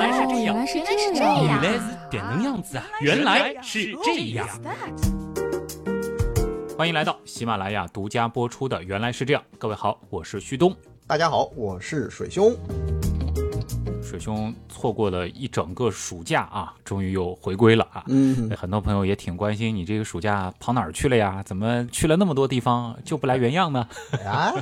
[0.00, 1.62] 来是这样，原来是这原样。
[1.62, 2.84] 来是点能样子啊！
[3.02, 4.48] 原来是这样。
[6.78, 9.42] 欢迎来到喜马拉雅独家播出的《原来是这样》。
[9.58, 10.74] 各位好，我是旭东。
[11.06, 12.56] 大家好，我是水兄。
[14.10, 18.02] 水兄错过了一整个暑假啊，终于又回归了啊！
[18.08, 21.40] 嗯，很多朋友也挺关心你这个暑假跑哪儿去了呀？
[21.46, 23.86] 怎么去了那么多地方就不来原样呢？
[24.26, 24.52] 啊，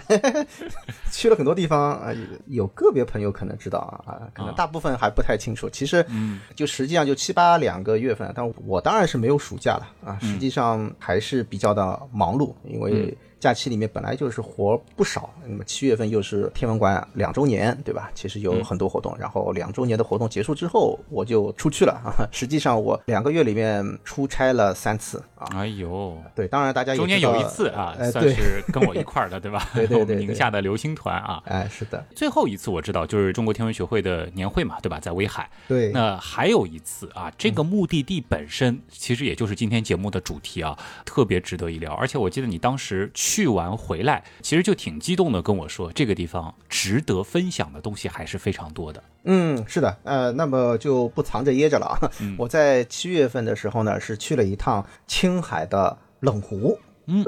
[1.11, 2.11] 去了很多地方啊，
[2.49, 5.67] 有个别朋友可能知道啊，啊，可能大部分还不太清楚。
[5.71, 13.17] 其实，嗯，就实际上就七八两个月份，但我当然是没有暑假了啊，实际上还是比较的忙碌，因为。
[13.41, 18.11] 假期里面本来就是活不少，那么七月份又是天文馆两周年，对吧？
[18.15, 22.13] 其实有很多活动，然后两周年的活动结束之后，我就出去了啊。
[22.33, 25.47] 实际上我两个月里面出差了三次啊。
[25.53, 29.69] 哎呦，对，当然大家中间有一次啊，算是跟我一块儿的，对吧？
[29.75, 32.05] 对 对 对，宁夏的流星团啊，哎，是的。
[32.15, 34.99] 最后一次我知道就是中国天文学会的年会嘛，对吧？
[34.99, 35.49] 在威海。
[35.69, 35.93] 对。
[35.93, 41.95] 那还有一次啊，这个目的地本身其实也就是今天节目的主题啊，特别值得一聊。
[41.95, 44.25] 而且我记得你当时去完回来。
[44.41, 49.03] 其实就挺激动的跟我说，这个地方值得分享的东西还是非常多的。
[49.25, 52.11] 嗯，是的，呃，那么就不藏着掖着了啊。
[52.39, 56.79] 我在七月份的时候呢，是去了一趟青海的冷湖。
[57.07, 57.25] 嗯，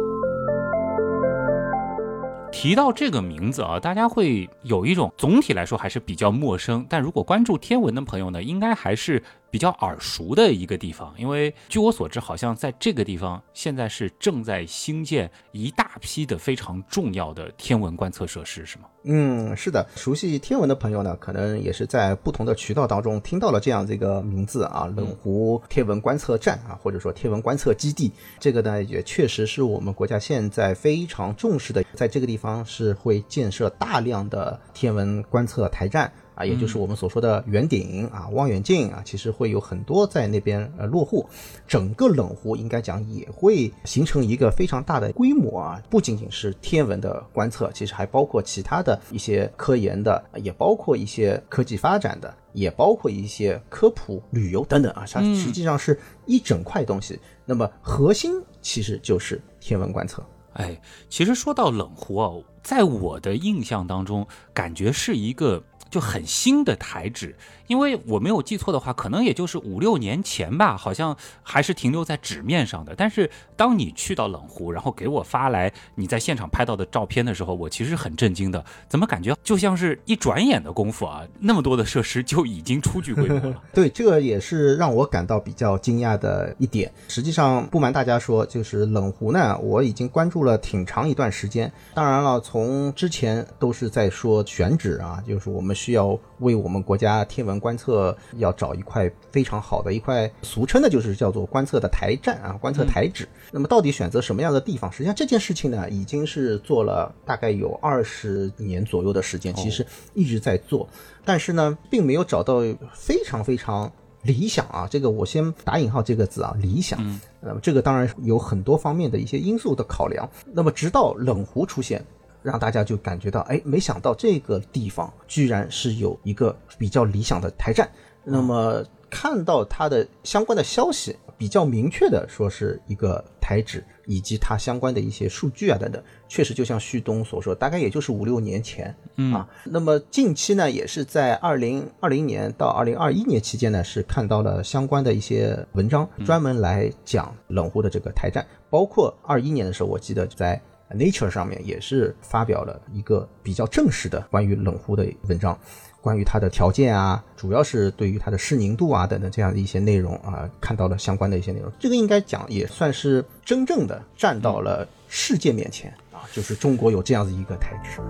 [2.51, 9.23] 提到这个名字啊，大家会有一种总体来说还是比较陌生，但如果关注天文的朋友呢，应该还是。
[9.51, 18.84] 比较耳熟的一个地方，因为据我所知，好像在这个地方现在是正在兴建一大批的非常重要的天文观测设施，是吗？
[19.03, 19.87] 嗯，是的。
[19.97, 28.12] 熟悉天文的朋友呢，可能也是在不同的渠道当中听到了这样这个名字啊，冷湖天文观测站啊，或者说天文观测基地。
[28.39, 36.12] 这个呢，也确实是我们国家现在非常重视的，在这个地方是会建设大量的天文观测台站。
[36.41, 41.29] 啊，也就是我们所说的圆顶啊，望远镜啊，其实会有很多在那边呃落户，
[41.69, 57.21] 整个冷湖应该讲也会形成一个非常大的规模啊，不仅仅是天文的观测，其实还包括其他的一些科研的，也包括一些科技发展的，也包括一些科普旅游等等啊，它实际上是一整块东西。
[57.45, 60.25] 那么核心其实就是天文观测。
[60.55, 60.81] 哎，
[61.11, 65.62] 其实说到冷湖啊，在我的印象当中，感觉是一个。
[65.91, 67.37] 就很新的台纸。
[67.67, 72.93] 因为我没有记错的话，可能也就是五六年前吧，好像还是停留在纸面上的。
[72.97, 78.65] 但是当你去到冷湖，然后给我发来你在现场拍到的照片的时候，我其实很震惊的。
[78.89, 83.62] 怎么感觉就像是一转眼的功夫啊，那么多的设施就已经初具规模了？
[83.73, 86.93] 对，这个也是让我感到比较惊讶的一点。
[87.06, 91.73] 实际上，不瞒大家说，就是冷湖呢，我已经关注了挺长一段时间。
[91.95, 97.61] 当然了，从之前都是在说选址啊，就是我们需要为我们国家天文。
[97.61, 103.29] 观测要找一块非常好的一块，俗称的就是叫做观测的台站啊，观测台址。
[103.53, 104.91] 那么到底选择什么样的地方？
[104.91, 110.89] 实际上这件事情呢，已经是做了大概有二十年左右的时间，其实一直在做，
[111.25, 112.62] 但是呢，并没有找到
[112.95, 113.93] 非常非常
[114.23, 114.89] 理想啊。
[114.91, 116.99] 这个我先打引号这个字啊，理想。
[117.41, 120.29] 那么这个当然有很多方面的一些因素的考量。
[120.53, 122.03] 那么直到冷湖出现。
[122.43, 127.89] 让大家就感觉到，哎，没想到这个地方居然是有一个比较理想的台站。
[128.23, 138.95] 那么看到它的相关的消息，比较明确的说是一个台址，以及它相关的一些数据啊等等，确实就像旭东所说，大概也就是五六年前
[139.33, 139.49] 啊。
[139.65, 150.61] 那么近期呢，也是在二零二零年到二零二一年期间呢，是看到了相关的一些文章，专门来讲冷湖的这个台站，包括二一年的时候，我记得在。
[150.91, 155.59] Nature 上面也是发表了一个比较正式的关于冷湖的文章，
[156.01, 161.71] 关于它的条件啊，主要是对于它的适凝度啊等等这样的一些内容啊，看到了相关的一些内容。
[161.79, 168.00] 这个应该讲也算是真正的站到了世界面前啊，就是中国有这样的一个台址。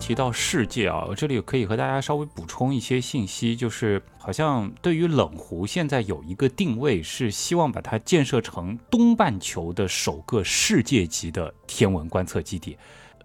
[0.00, 12.76] 提到世界啊，我这里可以和大家稍微补充一些信息，就是好像对于冷湖现在有一个定位，是希望把它建设成东半球的首个世界级的天文观测基地。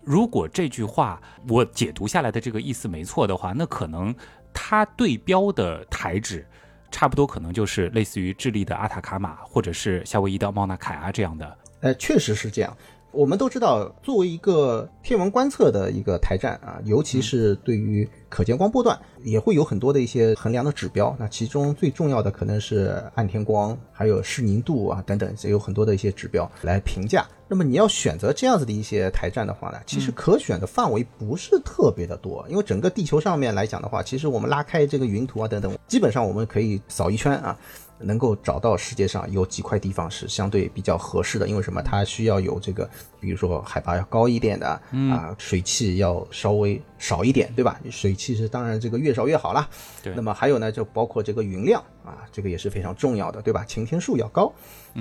[0.04, 4.14] 如果这句话我解读下来的这个意思没错的话，那可能
[4.54, 6.46] 它对标的台址，
[6.92, 11.58] 差不多可能就是类似于智利的阿塔卡马，或者是夏威夷的莫纳凯啊这样的。
[11.80, 12.78] 呃，确实是这样。
[13.16, 21.16] 我们都知道，作为一个天文观测的一个台站啊，尤其是对于可见光波段，也会有很多的一些衡量的指标。
[21.18, 37.58] 那其中最重要的可能是暗天光，还有视宁度啊等等，也有很多的一些指标来评价那么你要选择这样子的一些台站的话呢，其实可选的范围不是特别的多，因为整个地球上面来讲的话，其实我们拉开这个云图啊等等，基本上我们可以扫一圈啊。
[37.98, 41.82] 能够找到世界上有几块地方是相对比较合适的，因为什么？
[41.82, 42.90] 它需要有这个，
[43.20, 44.68] 比如说海拔要高一点的，
[45.12, 47.80] 啊，水汽要稍微少一点，对吧？
[47.90, 49.68] 水汽是当然这个越少越好啦。
[50.04, 50.14] 对。
[50.16, 53.64] 那么还有呢，就包括这个云量啊，这个也是非常重要的，对吧？
[53.66, 54.52] 晴天数要高，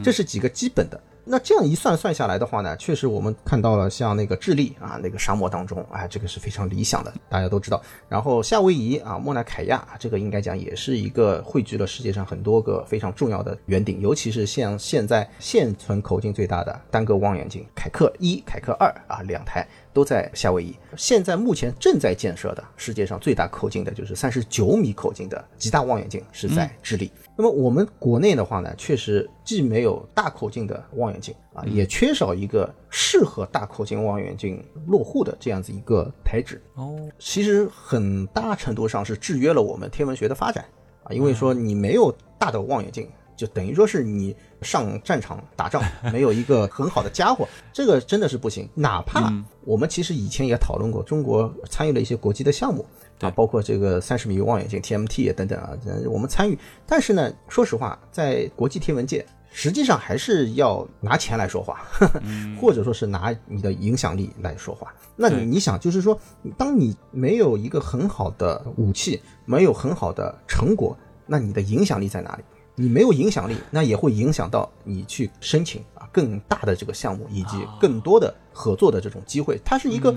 [0.02, 1.00] 这是几个基本的。
[1.26, 7.82] 那这样一算算下来的话呢，确实我们看到了像那个智利啊，那个沙漠当中，哎，这个是非常理想的，大家都知道。
[8.08, 19.66] 然后夏威夷啊，莫纳凯亚，这个应该讲也是一个汇聚了世界上很多个非常重要的圆顶，尤其是像现在现存口径最大的单个望远镜凯克一、凯克二啊，两台。
[19.94, 20.76] 都在夏威夷。
[20.96, 27.10] 现在目前正在建设的世界上最大口径的，就是三十九米口径的极大望远镜，是在智利。
[27.36, 36.60] 那么我们国内的话呢，确实既没有大口径的望远镜啊，也缺少一个适合大口径望远镜落户的这样子一个台址。
[36.74, 40.64] 哦，其实很大程度上是制约了我们天文学的发展
[41.04, 43.08] 啊，因为说你没有大的望远镜。
[43.36, 45.82] 就等于说是你上战场打仗
[46.12, 48.68] 没有一个很好的家伙，这个真的是不行。
[48.74, 49.32] 哪怕
[49.64, 52.84] 我们其实以前也讨论过，中国参与了一些国际的项目
[53.20, 55.70] 啊，包括这个三十米望远镜 TMT 等等啊，
[56.08, 56.58] 我们参与。
[56.86, 61.84] 但是呢，说实话，在国际天文界，实际上还是要拿钱来说话，
[62.60, 64.92] 或者说是拿你的影响力来说话。
[65.16, 66.18] 那你想，就是说，
[66.58, 72.42] 当你没有一个很好的武器，没有很好的成果，那你的影响力在哪里？
[72.74, 79.60] 你没有影响力，那也会影响到你去申请啊更大的这个项目以及更多的合作的这种机会。
[79.64, 80.14] 它是一个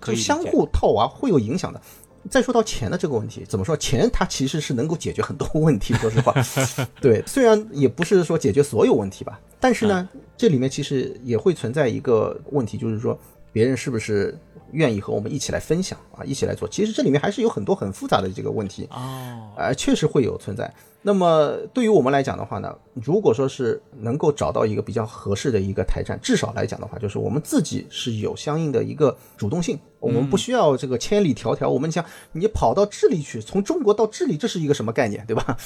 [0.00, 1.80] 就相互套娃，会有影响的。
[2.28, 3.76] 再说到钱的这个问题，怎么说？
[3.76, 5.94] 钱它其实是能够解决很多问题。
[5.94, 6.34] 说实话，
[7.00, 10.06] 对，虽然也不是说解决所有问题吧，但是呢，
[10.36, 13.18] 这里面其实也会存在一个问题，就是说
[13.52, 14.36] 别人是不是
[14.72, 16.68] 愿意和我们一起来分享啊，一起来做？
[16.68, 20.72] 其实这里面还是有很多很复杂的这个问题哦，呃，确实会有存在。
[21.00, 31.68] 那么对于我们来讲的话呢，如果说是能够找到一个比较合适的一个台站，至少来讲的话，就是我们自己是有相应的一个主动性，我们不需要这个千里迢迢。
[31.68, 35.56] 我们想你跑到智利去，从中国到智利，这是一个什么概念，对吧？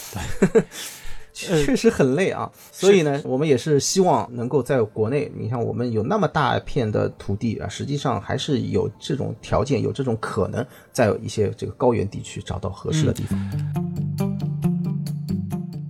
[1.32, 2.50] 确实很累啊。
[2.70, 13.38] 所以呢，我们也是希望能够在国内，你像我们有那么大片的土地啊，实际上还是有这种条件，有这种可能，在一些这个高原地区找到合适的地方。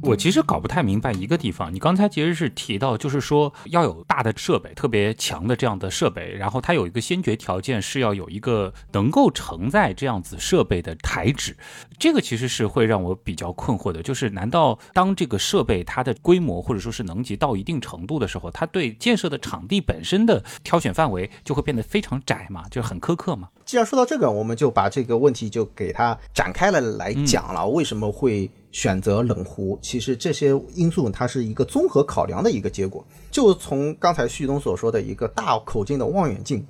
[0.02, 11.56] 我其实搞不太明白一个地方，你刚才其实是提到，就是说要有大的设备，特别强的这样的设备，然后它有一个先决条件是要有一个能够承载这样子设备的台址，
[11.98, 23.48] 这个其实是会让我比较困惑的，就是难道当这个设备它的规模或者说是能级到一定程度的时候，它对建设的场地本身的挑选范围就会变得非常窄嘛，就很苛刻嘛？
[23.64, 28.50] 既然说到这个，我们就把这个问题就给它展开了来讲了，为什么会？
[28.72, 33.06] 选择冷湖，其实这些因素它是一个综合考量的一个结果。
[33.30, 36.66] 就从刚才旭东所说的一个大口径的望远镜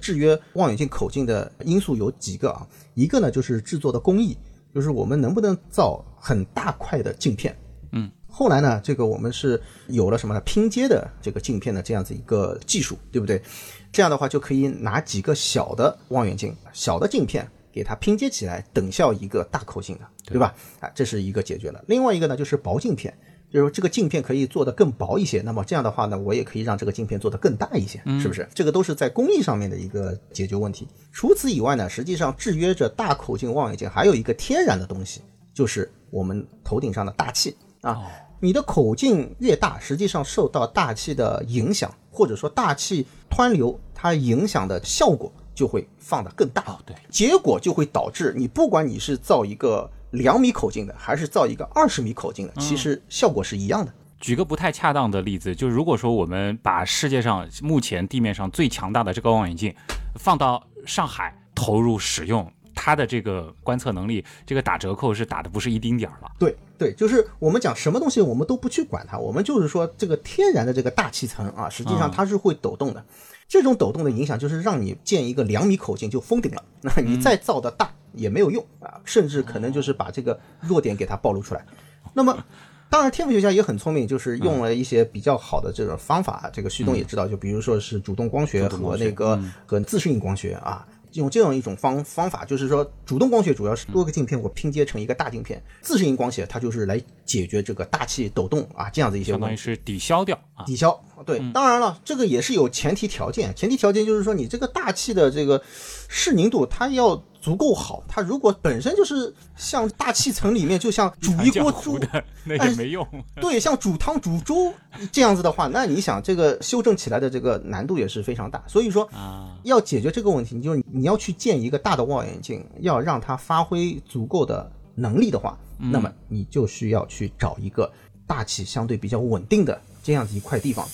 [0.00, 2.66] 制约望远镜口径的因素有几个啊？
[2.94, 4.38] 一个呢就是制作的工艺，
[4.74, 7.54] 就是我们能不能造很大块的镜片。
[7.92, 10.40] 嗯，后来呢，这个我们是有了什么呢？
[10.42, 13.42] 拼接的这个镜片的这样子一个技术，对不对？
[13.90, 17.50] 这样的话就可以拿几个小的望远镜、小的镜片。
[17.72, 20.54] 给它拼接起来，等效一个大口径的，对吧？
[20.80, 21.82] 啊，这是一个解决了。
[21.86, 23.16] 另外一个呢，就是薄镜片，
[23.50, 25.40] 就是说这个镜片可以做得更薄一些。
[25.42, 28.48] 那么这样的话呢，我也可以让这个镜片做得更大一些，是不是？
[28.54, 30.86] 这个都是在工艺上面的一个解决问题。
[31.12, 35.22] 除此以外呢，实际上制约着大口径望远镜还有一个天然的东西，
[35.54, 38.02] 就是我们头顶上的大气啊。
[38.42, 45.30] 你的口径越大，实际上受到大气的影响，或者说大气湍流它影响的效果。
[45.60, 53.92] 就会放得更大，哦对，结果就会导致你不管你是造一个两米口径的，还是造一个二十米口径的，其实效果是一样的。
[54.18, 59.74] 举个不太恰当的例子，就是如果说我们把世界上目前地面上最强大的这个望远镜
[60.14, 66.32] 放到上海投入使用，它的这个观测能力，这个打折扣是打的不是一丁点儿了。
[66.38, 73.04] 对对，就是我们讲什么东西我们都不去管它，我们就是说这个天然的这个大气层啊，实际上它是会抖动的。
[73.50, 81.66] 这种抖动的影响就是让你建一个两米口径就封顶了， 那你再造的大也没有用啊，甚至可能就是把这个弱点给它暴露出来。
[82.14, 82.44] 那么，
[82.88, 86.48] 当然天文学家也很聪明，就是用了一些比较好的这种方法。
[86.52, 99.52] 这个旭东也知道，就比如说是主动光学和那个和自适应光学啊，用这样一种方方法，就是说主动光学主要是多个镜片我拼接成一个大镜片，自适应光学它就是来解决这个大气抖动啊这样子一些相当。
[99.52, 100.64] 于是抵消掉啊。
[100.64, 105.62] 抵消，对，当然了，这个也是有前提条件，前提条件就是说你这个大气的这个
[106.08, 112.06] 视凝度它要足够好，它如果本身就是像大气层里面就像煮一锅粥，的
[112.44, 113.06] 那哎也没用。
[113.40, 114.72] 对，像煮汤煮粥
[115.10, 118.62] 这样子的话，那你想这个修正起来的这个难度也是非常大。
[118.66, 127.90] 所以说，啊，要解决这个问题，你就你要去建一个大的望远镜，要让它发挥足够的能力的话，那么你就需要去找一个
[128.26, 130.86] 大气相对比较稳定的这样子一块地方。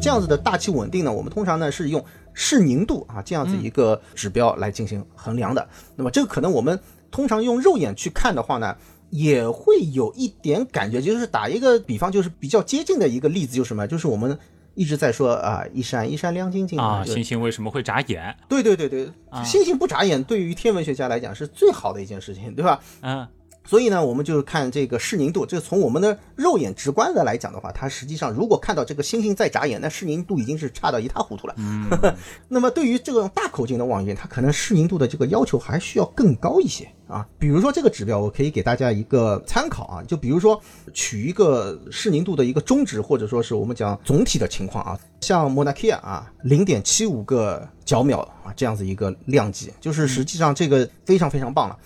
[0.00, 2.04] 这样子的大气稳定呢，我们通常呢是用
[2.38, 5.66] 视凝度啊这样子一个指标来进行衡量的。
[5.96, 6.78] 那么这个可能我们
[7.10, 8.76] 通常用肉眼去看的话呢，
[9.08, 13.88] 也会有一点感觉，就是打一个比方，就是比较接近的一个例子，就是什么？
[13.88, 14.38] 就是我们
[14.74, 18.36] 一直在说啊，一闪一闪亮晶晶啊，星星为什么会眨眼？
[18.46, 22.78] 对对对对，啊星星不眨眼，对于天文学家来讲是最好的一件事情，对吧？
[23.00, 23.26] 嗯，
[23.66, 31.54] 所以呢，我们就看这个视宁度，这从我们的肉眼直观的来讲的话，它实际上如果看到这个星星在眨眼，那视宁度已经是差到一塌糊涂了。
[31.58, 31.88] 嗯
[32.48, 37.26] 那么对于这种大口径的望远镜，它可能视宁度的这个要求还需要更高一些啊。
[37.38, 40.60] 比如说这个指标，我可以给大家一个参考啊，就比如说
[40.94, 51.76] 取一个视宁度的一个中值，或者说是我们讲总体的情况啊，像莫纳 k 亚啊，零点七五个角秒啊这样子一个量级，就是实际上这个非常非常棒了。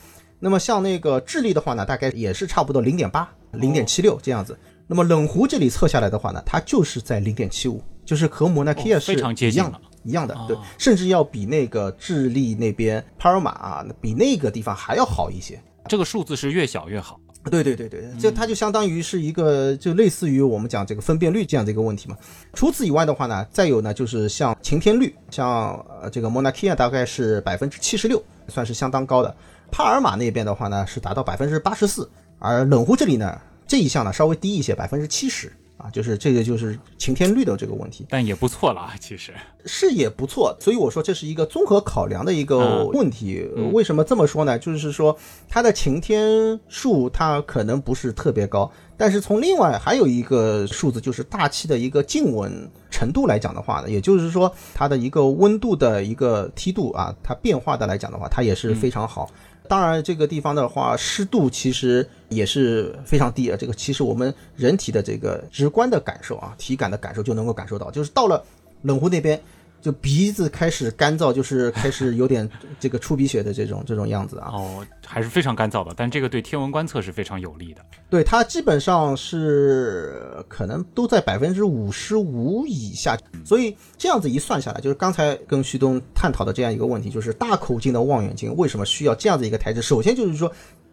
[0.41, 4.59] 那么像那个智利的话呢，大概也是差不多零点八、零点七六这样子。
[4.87, 15.63] 那么冷湖这里测下来的话呢，它就是在零点七五，就是和摩纳 k 哦是非常接一样的近了，一样的，哦对，甚至要比那个智利那边帕尔马啊，比那个地方还要好一些。
[15.87, 17.21] 这个数字是越小越好。
[17.51, 22.17] 对对对对，这它就相当于是一个，就类似于我们讲这个分辨率这样的一个问题嘛。
[22.53, 29.35] 除此以外的话呢，再有呢就是像晴天率，像呃这个 Mauna Kea 大概是百分之七十六，算是相当高的。
[29.71, 38.05] 帕尔马那边的话呢是达到百分之八十四，而冷湖这里呢这一项呢稍微低一些，百分之七十啊，就是这个就是晴天率的这个问题。
[38.11, 39.33] 但也不错了啊，其实。
[39.67, 43.47] 是也不错，所以我说这是一个综合考量的一个嗯问题。
[43.73, 44.59] 为什么这么说呢？
[44.59, 45.17] 就是说
[45.51, 59.31] 它的晴天数它可能不是特别高，但是从另外还有一个数字，就是大气的一个静稳程度来讲的话呢，也就是说它的一个温度的一个梯度啊，它变化的来讲的话，它也是非常好。
[59.71, 63.57] 当然，这个地方的话，湿度其实也是非常低啊。
[63.57, 68.45] 这个其实我们人体的这个直观的感受啊，体感的感受就能够感受到，就是到了
[68.83, 69.41] 冷湖那边，
[69.81, 74.51] 就鼻子开始干燥，就是开始有点这个出鼻血的这种这种样子啊。
[74.53, 77.81] 哦，还是非常干燥的，但这个对天文观测是非常有利的。
[78.11, 89.81] 对，它基本上是可能都在百分之五十五以下，所以这样子一算下来，就是刚才跟旭东探讨的这样一个问题，就是大口径的望远镜为什么需要这样子一个台阶？
[89.81, 90.53] 首先就是说，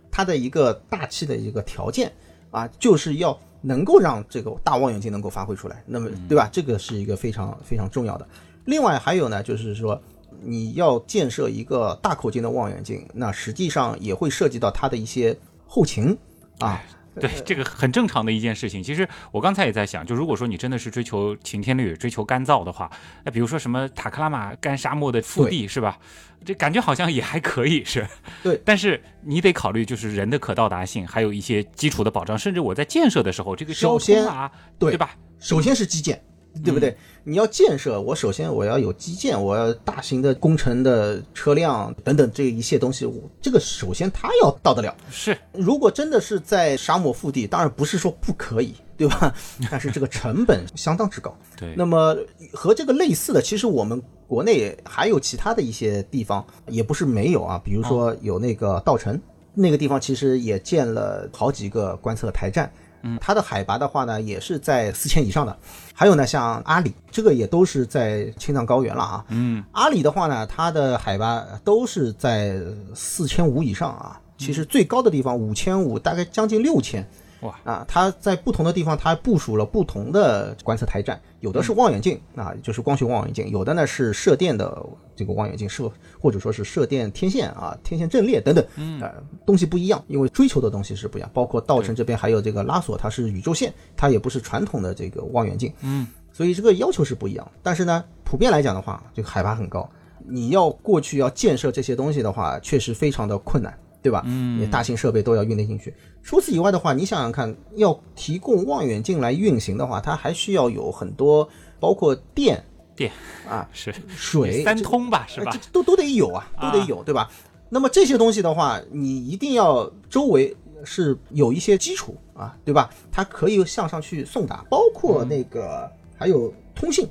[0.09, 2.11] 它的一个大气的一个条件
[2.51, 6.49] 啊，就是要能够让这个大望远镜能够发挥出来，那么对吧？
[6.51, 8.25] 这个是一个非常非常重要的。
[8.67, 9.99] 另外还有呢，就是说
[10.41, 16.15] 你要建设一个大口径的望远镜，那实际上也会涉及到它的一些后勤
[16.59, 16.81] 啊。
[17.19, 18.83] 对，这个很正常的一件事情。
[18.83, 22.87] 其实我刚才也在想，就如果说你真的是追求晴天率、追求干燥的话，
[23.25, 25.97] 那比如说什么塔克拉玛干沙漠的腹地是吧？
[26.45, 28.07] 这感觉好像也还可以是。
[28.43, 35.17] 对， 但是你得考虑就是人的可到达性，还有一些基础的保障，甚至我在建设的时候，这个交首先通啊，对对吧？
[35.39, 36.21] 首先是基建，
[36.63, 36.95] 对不对？
[37.23, 44.95] 你要建设，我首先我要有基建，我要大型的工程的车辆等等这一切东西，我这个首先它要到得了。
[45.11, 49.33] 是，如果真的是在沙漠腹地，当然不是说不可以， 对吧？
[49.69, 51.35] 但是这个成本相当之高。
[51.57, 52.15] 对，那么
[52.53, 57.61] 和这个类似的，其实我们国内还有其他的一些地方，也不是没有啊。
[57.63, 59.19] 比如说有那个稻城，
[59.53, 62.71] 那个地方其实也建了好几个观测台站。
[63.03, 65.55] 嗯，它的海拔的话呢，也是在四千以上的。
[65.99, 69.25] 还有呢，像阿里，这个也都是在青藏高原了啊。
[69.29, 72.61] 嗯，阿里的话呢，它的海拔都是在
[72.93, 74.21] 四千五以上啊。
[74.37, 77.03] 其实最高的地方五千五，大概将近六千。
[77.41, 84.83] 哇啊，它在不同的地方，它部署了不同的观测台站，有的是望远镜啊，就是光学望远镜；有的呢是射电的
[85.15, 89.13] 这个望远镜，射或者说是射电天线啊、天线阵列等等，嗯，呃，
[89.45, 91.29] 东西不一样，因为追求的东西是不一样。
[91.33, 97.51] 包括稻城这边还有这个拉索，它是宇宙线，它也不是传统的这个望远镜，嗯，所以这个要求是不一样。
[97.61, 99.87] 但是呢，普遍来讲的话，这个海拔很高，
[100.25, 103.77] 你要过去要建设这些东西的话，确实非常的困难。
[104.01, 104.23] 对吧？
[104.25, 105.93] 嗯，你大型设备都要运得进去。
[106.23, 111.47] 除此以外的话，你想想看，要提供望远镜来运行的话，它还需要有很多
[111.79, 112.63] 包括电
[112.95, 113.11] 电
[113.47, 115.59] 啊， 是水三通吧，是吧这？
[115.71, 117.29] 都都得有啊，都得有，对吧？
[117.69, 122.89] 那么这些东西的话，你一定要周围是有一些基础啊，对吧？
[123.11, 127.07] 它可以向上去送达，包括那个还有通信，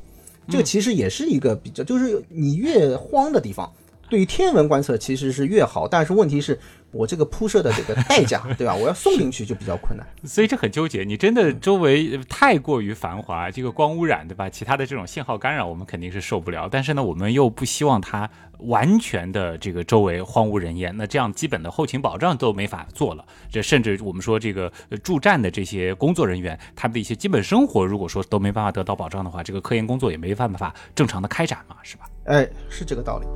[0.48, 3.70] 这个其实也是一个比较，就是你越荒的地方，
[4.08, 6.58] 对于天文观测其实是越好，但是问题是
[6.92, 8.74] 我这个铺设的这个代价， 对吧？
[8.74, 10.06] 我要送进去就比较困难。
[10.24, 11.02] 所以这很纠结。
[11.04, 14.48] 你真的周围太过于繁华，这个光污染，对吧？
[14.48, 16.68] 其他的这种信号干扰，我们肯定是受不了。
[16.70, 23.24] 但是呢，我们又不希望它完全的这个周围荒无人烟，那这样基本的后勤保障都没法做了。
[23.50, 32.08] 这甚至我们说这个呃驻站的这些工作人员，他们的一些基本生活，如果说都没办法得到保障的话，这个科研工作也没办法正常的开展嘛，是吧？
[32.26, 33.26] 哎，是这个道理。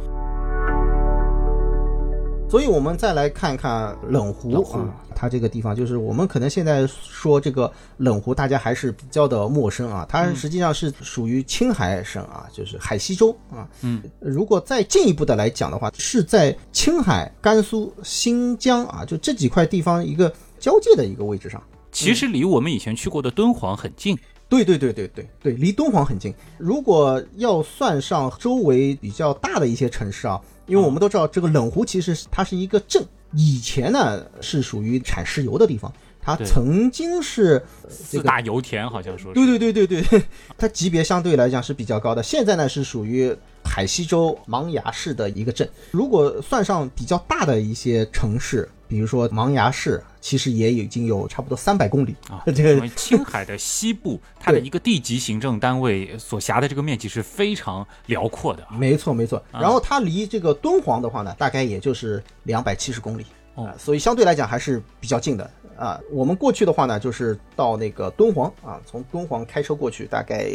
[2.50, 10.04] 所以，我们再来看一看冷湖冷湖啊，它这个地方就是我们可能现在说这个冷湖，大家还是比较的陌生啊。
[10.08, 13.68] 它实际上是属于青海省啊，就是海西州啊。
[13.82, 21.62] 嗯，如果再进一步的来讲的话，是在青海、甘肃、新疆啊，就这几块地方一个交界的一个位置上。
[21.92, 24.18] 其实离我们以前去过的敦煌很近。
[24.48, 26.34] 对对对对对对，离敦煌很近。
[26.58, 38.22] 如果要算上周围比较大的一些城市啊，因为我们都知道这个冷湖其实它是一个镇，以前呢是属于产石油的地方，它曾经是呃这个。
[38.22, 39.34] 四大油田好像说是。
[39.34, 40.22] 对对对对对，
[40.56, 42.22] 它级别相对来讲是比较高的。
[42.22, 45.68] 现在呢是属于海西州茫崖市的一个镇。
[45.90, 52.14] 如果算上比较大的一些城市，比如说茫崖市，其实也已经有差不多三百公里。
[52.28, 58.76] 啊， 这个青海的西部，它的一个地级行政单位所辖的这个面积是非常辽阔的啊。
[58.78, 63.24] 没错没错，然后它离这个敦煌的话呢，大概也就是两百七十公里
[63.54, 63.64] 哦。
[63.64, 65.50] 啊、所以相对来讲还是比较近的。
[65.76, 66.00] 啊。
[66.10, 70.50] 我们过去的话呢，就是到那个敦煌啊，从敦煌开车过去大概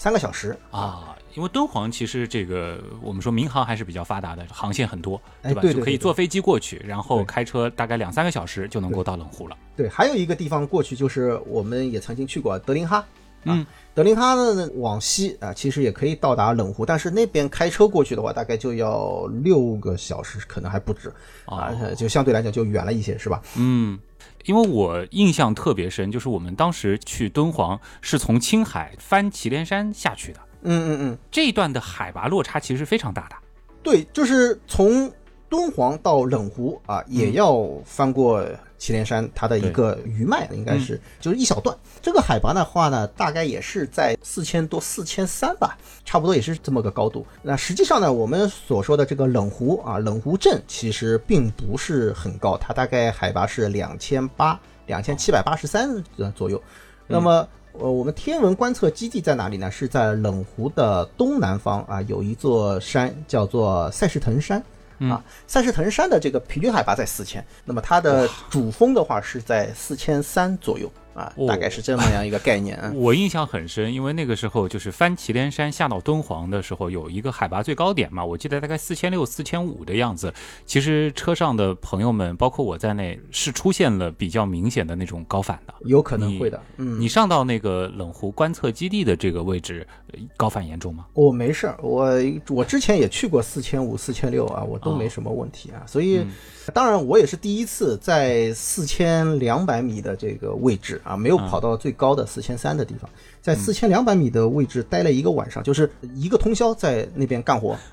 [0.00, 5.24] 三个小时啊，因为敦煌其实这个我们说民航还是比较发达的，航线很多，吧？
[5.42, 9.54] 哎对对对对就可以坐飞机过去，然后开车大概两三个小时就能够到冷湖了。
[9.76, 13.04] 对，还有一个地方过去就是我们也曾经去过德林哈。
[13.44, 21.08] 啊嗯，德令哈呢往西啊，其实也可以到达冷湖，但是那边开车过去的话，大概就要六个小时，可能还不止
[21.46, 21.94] 啊，哦。
[21.94, 23.40] 就相对来讲就远了一些，是吧？
[23.56, 23.98] 嗯，
[24.44, 33.36] 因为我印象特别深，就是我们当时去敦煌是从青海翻祁连山下去的，嗯嗯嗯，这一段的海拔落差其实非常大的。
[33.82, 35.10] 对，就是从
[35.50, 38.46] 敦煌到冷湖啊，也要翻过
[38.78, 41.76] 祁连山，它的一个余脉，应该是、就是一小段。
[42.00, 47.26] 这个海拔的话呢，大概也是在四千多、四千三吧，差不多也是这么个高度。
[47.42, 56.02] 那实际上呢，我们所说的这个冷湖啊，冷湖镇其实并不是很高，它大概海拔是两千八、两千七百八十三
[56.36, 56.62] 左右。
[57.08, 59.68] 那么呃，我们天文观测基地在哪里呢？
[59.68, 64.62] 是在冷湖的东南方啊，有一座山叫做赛士腾山。
[65.08, 72.92] 啊，赛石腾山的这个平均海拔在四千，那么它的主峰的话是在四千三左右啊，哦大概是这么样一个概念啊。
[72.96, 80.32] 我印象很深，因为那个时候就是翻祁连山下到敦煌的时候，有一个海拔最高点嘛，我记得大概四千六、四千五的样子。
[80.64, 85.74] 其实车上的朋友们，包括我在内，是出现了比较明显的那种高反的。
[85.86, 91.06] 有可能会的，嗯，你上到那个冷湖观测基地的这个位置，呃高反严重吗？
[91.14, 92.12] 我没事儿，我
[92.48, 95.82] 我之前也去过四千五、四千六啊，我都没什么问题啊。
[95.86, 96.24] 所以，
[96.70, 103.08] 当然我也是第一次在四千两百米的这个位置啊，没有跑到最高的四千三的地方，
[103.40, 107.76] 在四千两百米的位置待了一个晚上，就是一个通宵在那边干活。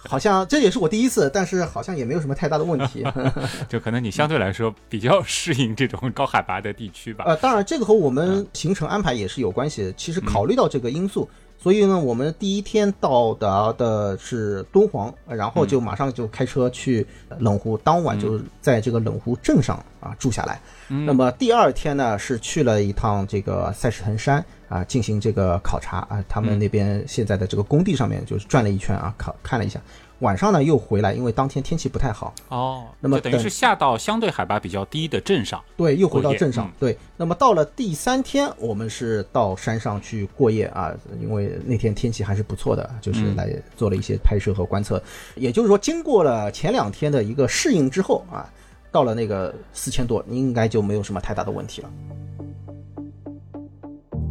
[0.00, 3.04] 好像这也是我第一次，但是好像也没有什么太大的问题。
[3.68, 7.24] 就可能你相对来说比较适应这种高海拔的地区吧。
[7.26, 9.92] 呃，当然这个和我们行程安排也是有关系的。
[9.94, 11.28] 其实考虑到这个因素，
[11.60, 17.04] 所以呢，我们第一天到达的是敦煌，呃然后就马上就开车去
[17.38, 20.60] 冷湖，当晚就在这个冷湖镇上啊住下来。
[20.86, 29.80] 那么第二天呢，是去了一趟这个赛什腾山啊，进行这个考察啊，他们那边现在的这个工地上面就是转了一圈啊，考看了一下。
[30.20, 35.62] 晚上呢又回来，因为当天天气不太好，哦，那么等于是下到相对海拔比较低的镇上。
[35.76, 36.66] 对，又回到镇上。
[36.66, 45.02] 嗯对，那么到了第三天，我们是到山上去过夜啊，因为那天天气还是不错的，就是嗯来做了一些拍摄和观测。
[45.36, 48.50] 也就是说，经过了前两天的一个适应之后啊，
[48.90, 51.90] 到了那个四千多，应该就没有什么太大的问题了。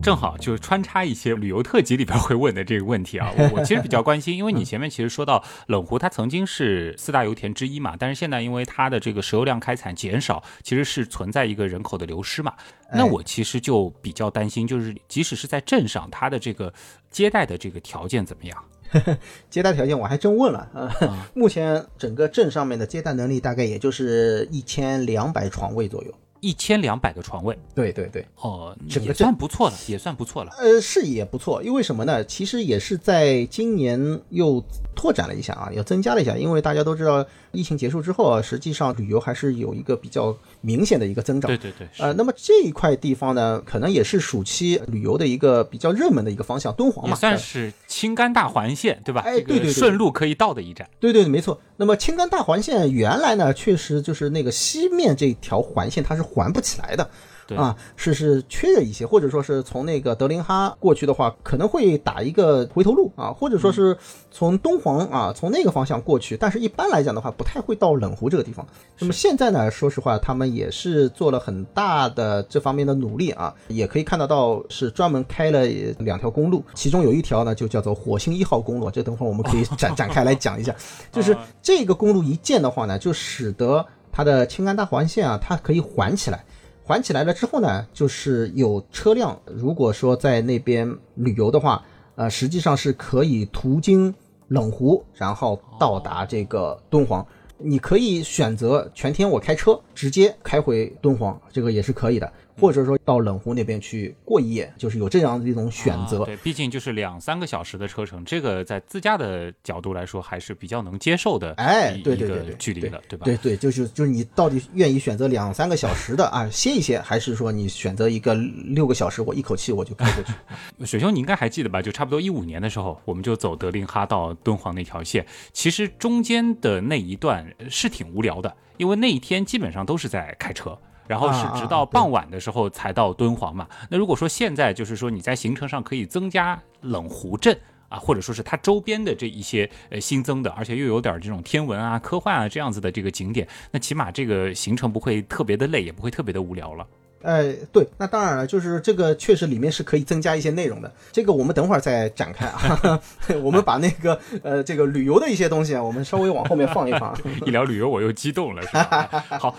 [0.07, 12.53] 正好就穿插一些旅游特辑里边会问的这个问题啊， 我我其实比较关心，因为你前面其实说到冷湖，它曾经是四大油田之一嘛，但是现在因为它的这个石油量开采减少，其实是存在一个人口的流失嘛。
[12.93, 16.73] 那我其实就比较担心，就是即使是在镇上，它的这个
[17.11, 18.63] 接待的这个条件怎么样？
[19.51, 20.89] 接待条件我还真问了，呃，
[21.35, 26.13] 目前整个镇上面的接待能力大概也就是一千两百床位左右。
[26.39, 30.51] 一千两百个床位，对对对，哦，整个也算不错了，也算不错了。
[30.57, 32.23] 呃，是也不错，因为什么呢？
[32.25, 34.63] 其实也是在今年又
[34.95, 41.47] 拓展了一下啊，又增加了一下，因为大家都知道，疫情结束之后啊，实际上旅游还是有一个比较明显的一个增长。
[41.47, 49.21] 对对对，呃，那么这一块地方呢，可能也是暑期旅游的一个比较热门的一个方向，敦煌嘛，也算是青甘大环线，对吧？
[49.21, 50.89] 哎对对对顺路可以到的一站。
[50.99, 51.59] 对对对，没错。
[51.77, 57.09] 那么青甘大环线原来呢，确实就是那个西面这条环线它是环不起来的。
[57.47, 63.97] 对啊，是是缺了一些，或者说是从那个德林哈过去的话，可能会打一个回头路啊，或者说是
[64.29, 66.35] 从敦煌啊，从那个方向过去。
[66.35, 68.67] 但是一般来讲的话，不太会到冷湖这个地方。
[68.99, 75.65] 那么现在呢，说实话，他们也是做了很大的这方面的努力啊，也可以看得到是专门开了
[75.99, 80.75] 两条公路，其中有一条呢就叫做火星一号公路，这等会儿我们可以展展开来讲一下。
[81.13, 86.43] 就是这个公路一建的话呢，就使得它的青甘大环线啊，它可以环起来。
[86.87, 91.83] 环起来了之后呢，就是有车辆，如果说在那边旅游的话，
[92.15, 94.15] 呃，实际上是可以途经
[94.47, 97.27] 冷湖，然后到达这个敦煌。
[97.57, 102.31] 你可以选择全天我开车直接开回敦煌，这个也是可以的。
[102.59, 106.23] 或者说到冷湖那边去过一夜，就是有这样的一种选择。
[106.23, 111.53] 啊对，毕竟就是两三个小时的车程，这个在自驾的角度来说还是比较能接受的。
[111.53, 113.25] 哎对对对对距离了，对吧？
[113.25, 120.33] 对对，就是就是你到底愿意选择两三个小时的啊歇一歇，还是说你选择一个六个小时，我一口气我就开过去？
[120.85, 121.81] 水兄，你应该还记得吧？
[121.81, 125.25] 就差不多一五年的时候，我们就走德令哈到敦煌那条线。
[125.53, 130.77] 其实中间的那一段是挺无聊的，因为那一天基本上都是在开车。
[131.07, 133.67] 然后是直到傍晚的时候才到敦煌嘛。
[133.89, 137.57] 那如果说现在就是说你在行程上可以增加冷湖镇
[137.89, 146.85] 啊，或者说是它周边的这一些呃新增的，而且又有点这种天文啊、科幻啊这样子的这个景点，那起码这个行程不会特别的累，也不会特别的无聊了。
[147.23, 152.99] 哎，对，那当然了，就是这个确实里面是可以增加一些内容的，这个我们等会儿再展开啊。
[153.41, 157.17] 我们把那个呃这个旅游的一些东西啊，我们稍微往后面放一放。
[157.45, 159.09] 一聊旅游我又激动了，是吧？
[159.39, 159.55] 好。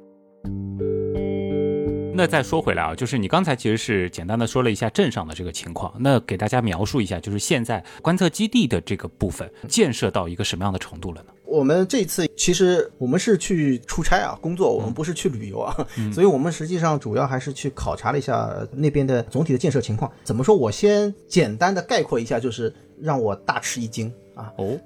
[2.18, 11.28] 那再说回来啊，就是你刚才其实是简单的说了一下镇上的这个情况，那给大家描述一下，就是现在观测基地的这个部分建设到一个什么样的程度了呢？
[11.44, 15.72] 我们这次其实我们是去出差啊，工作，我们不是去旅游啊，
[16.12, 20.11] 所以我们实际上主要还是去考察了一下那边的总体的建设情况。
[20.24, 20.57] 怎么说？
[20.57, 24.52] 我先简单的概括一下，就是让我大吃一惊啊！
[24.57, 24.76] 哦，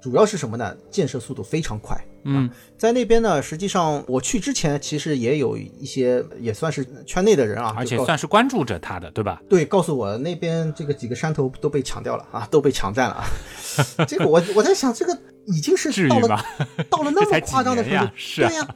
[0.00, 0.76] 主要是什么呢？
[0.90, 1.98] 建设速度非常快。
[2.24, 9.40] 嗯，在那边呢，实际上我去之前，其实也有一些也算是圈内的人啊，而且算是关注着他的，对吧？
[9.48, 13.24] 对，告诉我那边这个几个山头都被抢掉了啊，都被抢占了啊。
[14.06, 16.42] 这个我我在想，这个已经是到了吗？
[16.90, 18.68] 到了那么 夸张的程度对呀。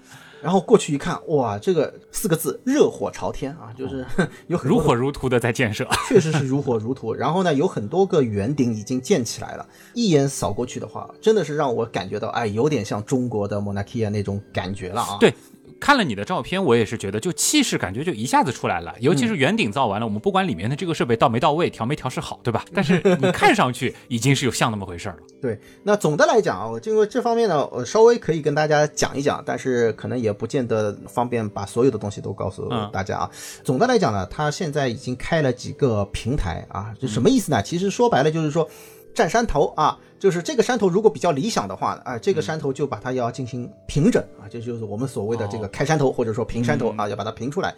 [0.43, 4.05] 然后过去一看，哇，这个四个字“热火朝天”啊，就是
[4.49, 5.87] 有很如火如荼的在建设。
[6.09, 7.15] 确实是如火如荼。
[7.15, 15.17] 然后呢，有很多个圆顶已经建起来了，一眼扫过去的话，真的是让我感觉到，哎，有点像中国的 Monakia 那种感觉了啊。
[15.21, 15.33] 对
[15.83, 18.95] 看了你的照片，我也是觉得，就气势感觉就一下子出来了。
[19.01, 22.65] 尤其是圆顶造完了，我们不管里面的这个设备到没到位，调没调试好，对吧？
[22.73, 25.23] 但是你看上去已经是有像那么回事儿了。
[25.41, 33.31] 对，那总的来讲啊，我经过这方面呢，我稍微可以跟大家讲一讲，但是可能也不见得方便把所有的东西都告诉嗯大家啊。
[33.65, 37.61] 总的来讲呢，它现在已经开了几个平台啊，就什么意思呢？
[37.61, 38.71] 其实说白了就是说，
[39.15, 47.75] 占山头啊，就是这个山头如果比较理想的话，啊、这个山头就把它要进行平整啊，这就是我们所谓的这个开山头或者说平山头啊，要把它平出来。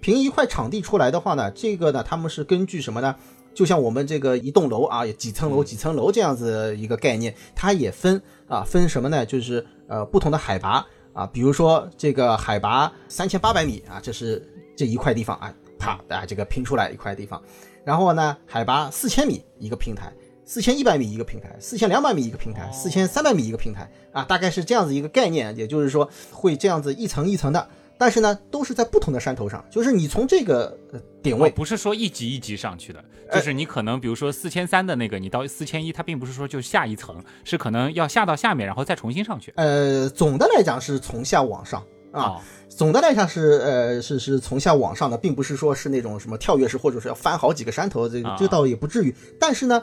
[0.00, 3.14] 平一块场地出来的话呢，这个呢，他们是根据什么呢？
[3.52, 9.26] 就像我们这个一栋楼啊，有几层楼、几层楼这样子一个概念，它也分啊，分什么呢？
[9.26, 14.40] 就是呃不同的海拔啊，比如说这个海拔三千八百米啊，这是
[14.76, 17.42] 这一块地方啊，啪啊这个拼出来一块地方，
[17.84, 20.12] 然后呢海拔四千米一个平台。
[20.48, 39.52] 四千一百米一个平台，四千两百米一个平台，四千三百米一个平台啊，大概是这样子一个概念，也就是说会这样子一层一层的，但是呢都是在不同的山头上，就是你从这个呃点位哦不是说一级一级上去的，就是你可能比如说四千三的那个，你到四千一，它并不是说就下一层，是可能要下到下面，然后再重新上去。
[39.56, 41.78] 呃，总的来讲是从下往上，
[42.10, 42.22] 啊。
[42.22, 49.12] 哦总的来讲是呃是是从下往上的，并不是说是那种什么跳跃式，或者是要翻好几个山头，这这倒也不至于。
[49.40, 49.82] 但是呢，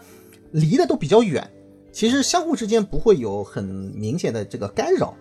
[0.56, 1.46] 离得都比较远，
[1.92, 5.14] 其实相互之间不会有很明显的这个干扰。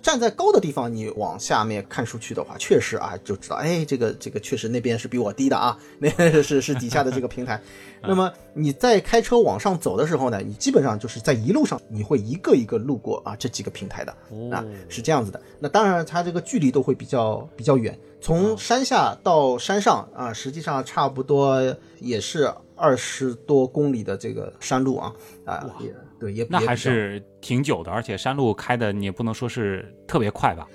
[0.00, 6.08] 站在高的地方，你往下面看出去的话，确实啊，就知道，哎，这个这个确实那边是比我低的啊， 那
[6.42, 7.60] 是是底下的这个平台。
[8.00, 14.12] 那么你在开车往上走的时候呢，你基本上就是在一路上，你会一个一个路过啊这几个平台的
[14.50, 15.38] 啊，是这样子的。
[15.60, 21.60] 那当然，它这个距离都会比较比较远，从山下到山上啊，实际上差不多
[22.00, 22.50] 也是
[22.82, 25.14] 二十多公里的这个山路啊
[25.44, 30.66] 啊，也对，也那还是挺久的，而且山路开的你也不能说是特别快吧？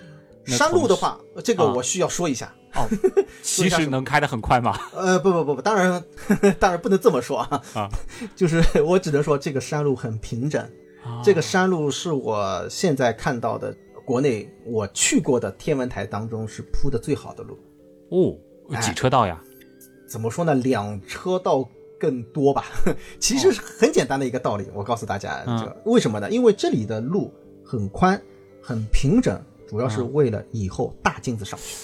[0.45, 2.53] 山路的话，这个啊我需要说一下。
[2.75, 2.87] 哦，
[3.43, 4.77] 其实能开得很快吗？
[4.95, 6.01] 呃，不不不不，当然
[6.59, 7.89] 当然不能这么说啊，啊
[8.35, 10.63] 就是 我只能说这个山路很平整，
[11.03, 17.57] 啊这个山路是我现在看到的国内我去过的天文台当中是铺的最好的路。
[18.11, 19.41] 哦，几车道呀？
[20.07, 20.55] 怎么说呢？
[20.55, 21.67] 两车道
[21.99, 22.65] 更多吧。
[23.19, 25.43] 其实是很简单的一个道理，我告诉大家，
[25.85, 26.29] 为什么呢？
[26.29, 27.33] 因为这里的路
[27.63, 28.21] 很宽、
[28.61, 31.75] 很平整，主要是为了以后大镜子上去。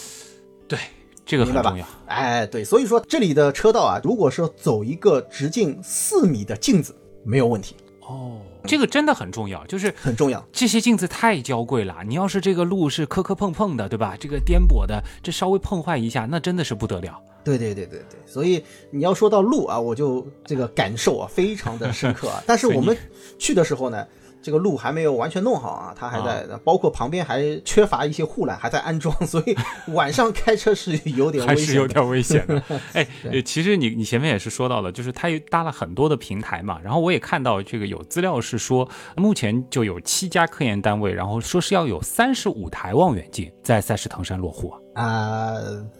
[0.67, 0.79] 对，
[1.25, 1.85] 这个很重要。
[2.07, 10.45] 哎，对，所以说这里的车道啊，如果说走一个直径四米的镜子，没有问题，哦，这个真的很重要，就是很重要。
[10.51, 11.97] 这些镜子太娇贵了。
[12.07, 14.15] 你要是这个路是磕磕碰碰的，对吧？
[14.19, 17.19] 这个颠簸的，这稍微碰坏一下，那真的是不得了。
[17.43, 22.41] 对对对对对，所以你要说到路啊，我就这个感受啊非常的深刻啊。
[22.47, 22.97] 但是我们
[23.37, 24.07] 去的时候呢，
[24.43, 29.55] 这个路还没有完全弄好啊，它还在，包括旁边还缺乏一些护栏，还在安装，所以
[29.93, 31.71] 晚上开车是有点还 危险还。
[31.71, 32.61] 是有点危险的。
[32.93, 45.03] 哎，呃其实你你前面也是说到了，就是它搭了很多的平台嘛，然后我也看到这个有资料是说，目前就有七家科研单位，然后说是要有三十五台望远镜在赛事唐山落户啊。
[45.03, 45.57] 啊、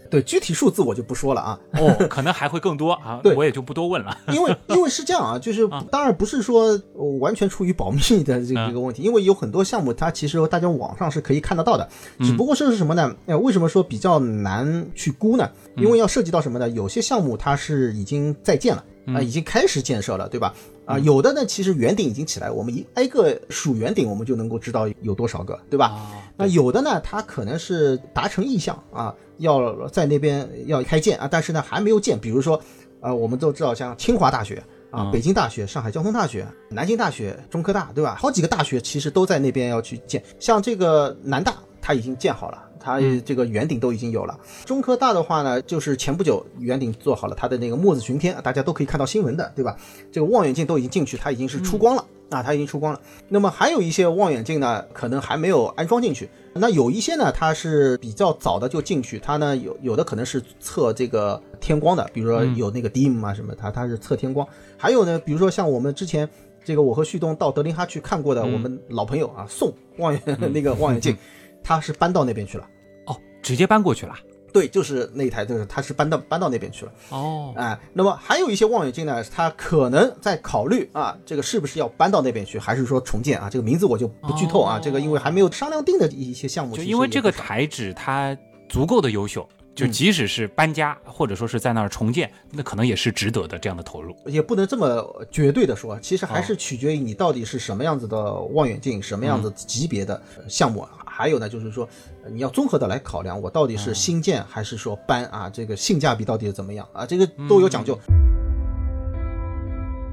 [0.10, 1.60] 对，具体数字我就不说了啊。
[1.74, 4.16] 哦，可能还会更多啊，对我也就不多问了。
[4.28, 13.16] 因为因为是这样啊，就是当然不是说呃完全出于保密的这个嗯这个问题，因为有很多项目它其实大家网上是可以看得到的，只不过是什么呢？
[13.26, 15.50] 呃，为什么说比较难去估呢？
[15.76, 16.70] 因为要涉及到什么呢？
[16.70, 20.54] 有些项目它是已经在建了啊、已经开始建设了，对吧？
[20.86, 25.96] 啊，有的呢，其实圆顶已经起来，我们一挨个数圆顶，我们就能够知道有多少个，对吧？
[26.36, 32.20] 那有的呢，它可能是达成意向啊，要在那边要开建啊，但是呢还没有建。
[32.20, 32.62] 比如说，
[33.00, 34.56] 呃，我们都知道像清华大学
[34.92, 38.16] 啊、嗯北京大学、上海交通大学、南京大学、中科大，对吧？
[38.20, 40.22] 好几个大学其实都在那边要去建。
[40.40, 42.70] 像这个南大，它已经建好了。
[42.80, 49.78] 它这个圆顶都已经有了，中科大的话呢，就是前不久圆顶做好了，它的那个墨子巡天，大家都可以看到新闻的，对吧？
[50.12, 53.00] 这个望远镜都已经进去，它已经是出光了、啊，它已经出光了。
[53.30, 56.30] 那么还有一些望远镜呢，可能还没有安装进去。
[56.54, 64.46] 那有一些呢，它是比较早的就进去，它呢有有的可能是测这个天光的，比如说有那个 DIM 啊什么，它它是测天光。
[64.78, 66.28] 还有呢，比如说像我们之前
[66.66, 71.16] 这个我和旭东到德林哈去看过的，我们老朋友啊宋望远 那个望远镜，
[71.64, 72.68] 它是搬到那边去了。
[73.08, 74.14] 哦，直接搬过去了。
[74.52, 76.92] 对，就是那一台，就是他是搬到搬到那边去了。
[77.10, 83.50] 哦，哎，那么还有一些望远镜呢，他可能在考虑啊，这个是不是要搬到那边去，还是说重建啊？
[83.50, 86.78] 这个名字我就不剧透啊，哦这个因为还没有商量定的一些项目。
[86.78, 88.38] 就因为这个台址它
[88.70, 94.16] 足够的优秀，就即使是搬家或者说是在那儿重建，那可能也是值得的这样的投入。
[94.26, 100.88] 也不能这么绝对的说，其实还哦是取决于你到底是什么样子的望远镜，什么样子嗯级别的呃项目。
[101.06, 101.88] 还有呢，就是说
[102.24, 105.50] 呃你要综合的来考量，我到底嗯是新建还是说搬啊？
[105.50, 107.06] 这个性价比到底是怎么样啊？
[107.06, 108.00] 这个都有讲究。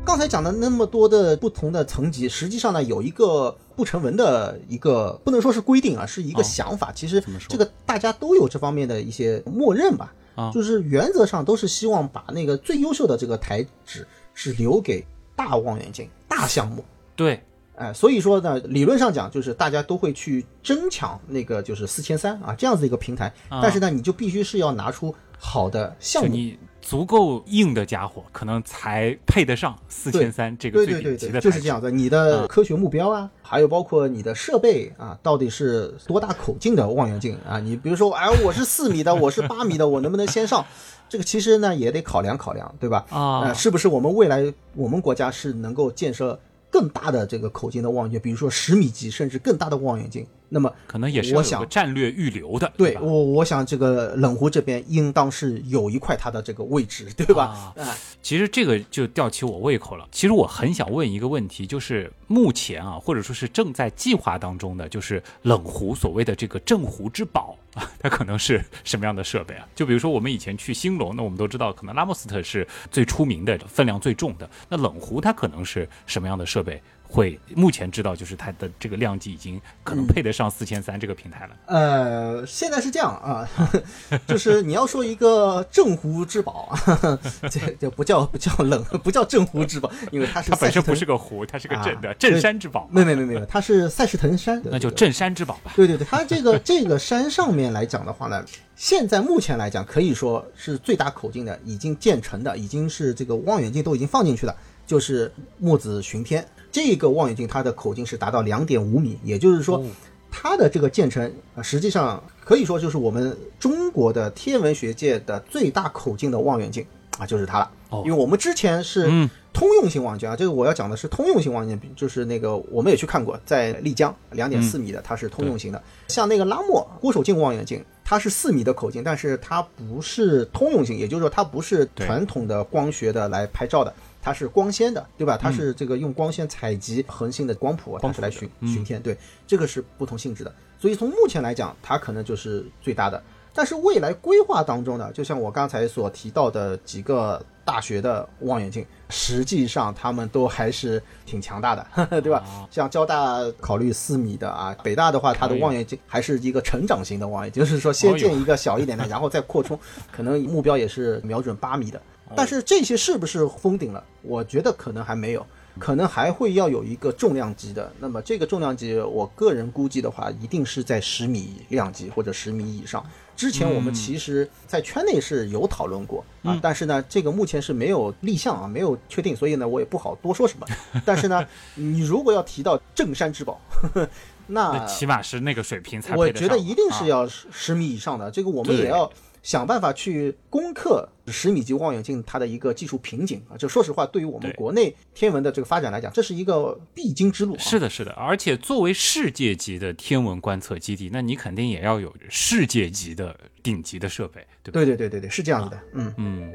[0.02, 6.90] 刚才讲的那么多的不同的层级，实际上呢，有一个不成文的一个不能说是规定啊，是一个哦想法。
[6.92, 16.84] 其实这个大家都有这方面的一些默认吧，啊就是原则上都是希望把那个最优秀的这个台址是留给大望远镜、大项目。
[17.14, 17.40] 对，
[17.76, 26.28] 哎，所以说呢，理论上讲，就是大家都会去争抢那个就是四千三啊这样子一个平台，啊但是呢，你就必须是要拿出好的项目。
[26.28, 31.90] 你足够硬的家伙，可能才配得上四千三这个对对对对，最顶级的就是这样的。
[31.90, 37.60] 你的科学目标啊，还有包括你的设备啊，到底是多大口径的望远镜啊？
[37.60, 40.64] 你比如说，哎，我是四米的， 我是八米的，我能不能先上？
[41.08, 43.04] 这个其实呢也得考量考量，对吧？
[43.10, 46.38] 啊呃，是不是我们未来我们国家是能够建设
[46.70, 57.72] 更大的这个口径的望远镜，比如说十米级甚至更大的望远镜那么可能也是我想战略预留的，对我，我想这个冷湖这边应当是有一块它的这个位置，对吧？
[57.76, 60.06] 啊其实这个就吊起我胃口了。
[60.12, 69.66] 其实我很想问一个问题，就是目前啊，或者说是正在计划当中的，就是冷湖所谓的这个镇湖之宝啊， 它可能是什么样的设备啊？
[69.74, 74.48] 就比如说我们以前去兴隆，那我们都知道，可能拉莫斯特是最出名的、分量最重的。
[74.68, 76.82] 那冷湖它可能是什么样的设备？
[77.10, 81.56] 会目前知道就是它的这个量级已经可能配得上四千三这个平台了。
[81.66, 83.48] 呃，现在是这样啊，
[84.28, 86.72] 就是你要说一个镇湖之宝，
[87.50, 95.72] 这这不叫不叫冷， 不叫镇湖之宝，因为它是它本身不是个湖，它是个镇的啊镇山之宝，没没没没有，它是赛事腾山，那就镇山之宝吧。
[95.74, 98.44] 对对对，它这个这个山上面来讲的话呢，
[98.76, 104.54] 现在目前来讲可以说是最大口径的，已经建成的，已经是这个望远镜都已经放进去了，
[104.86, 109.84] 就是墨子巡天这个望远镜，它的口径是达到两点五米，也就是说。
[110.32, 116.86] 它的这个建成，啊实际上可以说就是我们中国的天文学界的最大口径的望远镜
[117.18, 117.68] 啊，就是它了。
[117.88, 125.82] 哦因为我们之前是嗯通用型望远镜啊，这个我要讲的是通用型望远镜，就是那个我们也去看过，在丽江两点四米的，它是通用型的。
[126.06, 133.92] 像那个拉莫郭守敬望远镜，它是四米的口径，但是它不是通用型，也就是说它不是传统的光学的来拍照的。
[134.22, 135.36] 它是光纤的，对吧？
[135.40, 140.54] 它是这个用光纤采集恒星的光谱啊，它是来巡巡天，对，这个是不同性质的。
[140.78, 143.22] 所以从目前来讲，它可能就是最大的。
[143.52, 152.44] 但是未来规划当中呢，就像我刚才所提到的几个大学的望远镜，实际上他们都还是挺强大的，呵 呵 对吧？
[152.70, 159.78] 像交大考虑四米的啊，北大的话，它的望远镜还是一个成长型的望远镜，就是说先建一个小一点的，然后再扩充，
[160.12, 162.00] 可能目标也是瞄准八米的。
[162.36, 164.04] 但是这些是不是封顶了？
[164.22, 165.46] 我觉得可能还没有。
[165.78, 173.02] 可能还会要有一个重量级的，那么这个重量级，我个人估计的话，一定是在十米量级或者十米以上。
[173.36, 180.66] 之前我们其实，在圈内是有讨论过啊，但是呢，这个目前是没有立项啊，没有确定，所以呢，我也不好多说什么。
[181.06, 181.42] 但是呢，
[181.76, 184.08] 你如果要提到镇山之宝，呵 呵
[184.48, 189.10] 那那起码是那个水平才我觉得一定是啊要十十米以上的，这个我们也要
[189.42, 193.56] 想办法去攻克十米级望远镜它的一个技术瓶颈啊。
[193.56, 197.58] 就说实话，对于我们国内天文的这个发展来讲，这是一个必经之路、啊。
[197.58, 204.72] 是的，是的，而且作为世界级的天文观测基地，那你肯定也要有世界级的顶级的设备，对吧？
[204.72, 205.80] 对对对对对，是这样子的。
[205.94, 206.52] 嗯，嗯。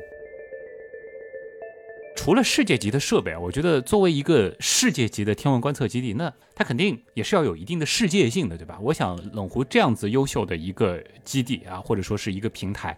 [2.26, 8.80] 除了世界级的设备啊，我觉得作为一个世界级的天文观测基地，那它肯定也是要有一定的世界性的，对吧？
[8.82, 12.98] 我想冷湖这样子优秀的一个基地啊，或者说是一个平台，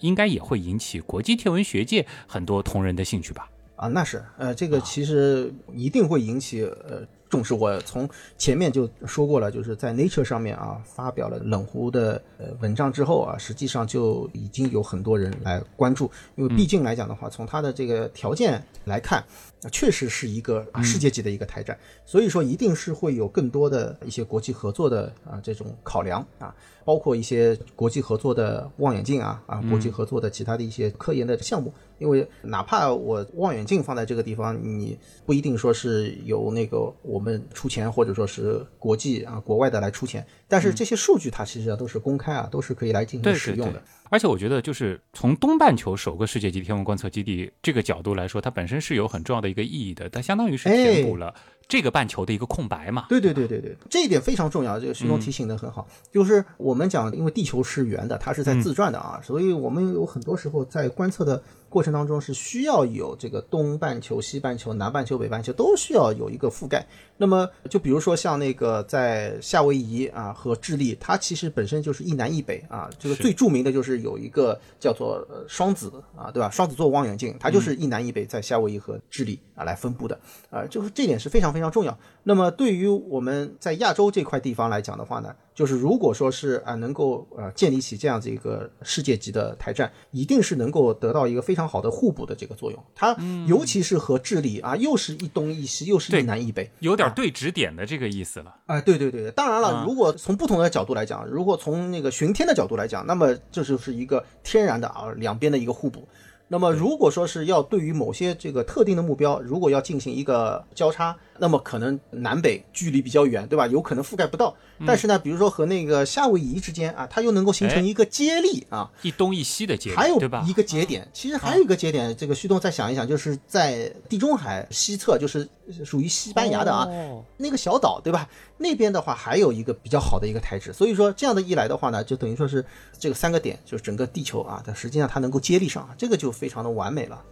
[0.00, 3.48] 应该也会引起国际天文学界很多同仁的兴趣吧？
[3.76, 7.54] 啊，那是，呃，这个其实一定会引起呃重视。
[7.54, 8.08] 我从
[8.38, 19.24] 前面就说过了，就是在 Nature 上面啊发表了冷湖的呃文章之后啊，实际上就已经有很多人来关注，因为毕竟来讲的话，从它的这个条件来看，
[19.70, 31.72] 确实是一个啊世界级的一个台站，所以说一定是会有更多的一些国际合作的啊这种考量啊，包括一些国际合作的望远镜啊啊，国际合作的其他的一些科研的项目。
[31.98, 43.82] 因为哪怕我望远镜放在这个地方，你不一定说是由那个我们出钱，或者说是国际啊国外的来出钱，但是这些数据它其实都是公开啊，都是可以来进行使用的对。
[44.10, 51.34] 而且我觉得，就是从东半球首个世界级天文观测基地这个角度来说，它本身是有很重要的一个意义的，它相当于是填补了
[51.68, 53.06] 这个半球的一个空白嘛。
[53.08, 54.78] 对对对对对，这一点非常重要。
[54.78, 66.86] 这个徐东提醒的很好，就是我们讲，因为地球是圆的，它是在自转的啊，所以我们有很多时候在观测的过程当中是需要有这个东半球、西半球、南半球、北半球都需要有一个覆盖。
[67.18, 76.50] 那么就比如说像那个在夏威夷啊和智利，它其实本身就是一南一北啊，这个最著名的就是有一个叫做呃双子啊，对吧？
[76.50, 80.18] 双子座望远镜，它就是一南一北在夏威夷和智利啊来分布的
[80.50, 81.98] 啊，就是这点是非常非常重要。
[82.24, 92.84] 那么对于我们在亚洲这块地方来讲的话呢，就是如果说是啊能够呃建立起这样子一个世界级的台站，一定是能够得到一个非常好的互补的这个作用。
[92.94, 93.16] 它
[93.46, 98.54] 尤其是和智利啊，又是一东一西，又是对一南一北，有点对指点的这个意思了。
[98.66, 106.06] 啊，对对对对，当然了啊，如果从不同的角度来讲，如果从那个巡天的角度来讲，那么这就是一个天然的啊两边的一个互补。
[106.48, 113.66] 那么如果说是要对于某些这个特定的目标，如果要进行一个交叉，那么可能南北距离比较远，对吧？
[113.66, 114.54] 有可能覆盖不到。
[114.84, 120.16] 但是呢，比如说和那个夏威夷之间啊，它又能够形成哎一个接力啊，一东一西的接力，还有？
[120.46, 125.48] 一个节点，其实还有一个节点，这个旭东再想一想，就是在地中海西侧，就是
[125.84, 128.28] 属于西班牙的啊，哦那个小岛对吧？
[128.58, 132.64] 那边的话还有一个比较好的一个台址，所以说这样的一来的话呢，就等于说是
[132.98, 137.22] 这个三个点，就是整个地球啊，它实际上它能够接力上，这个就非常的完美了。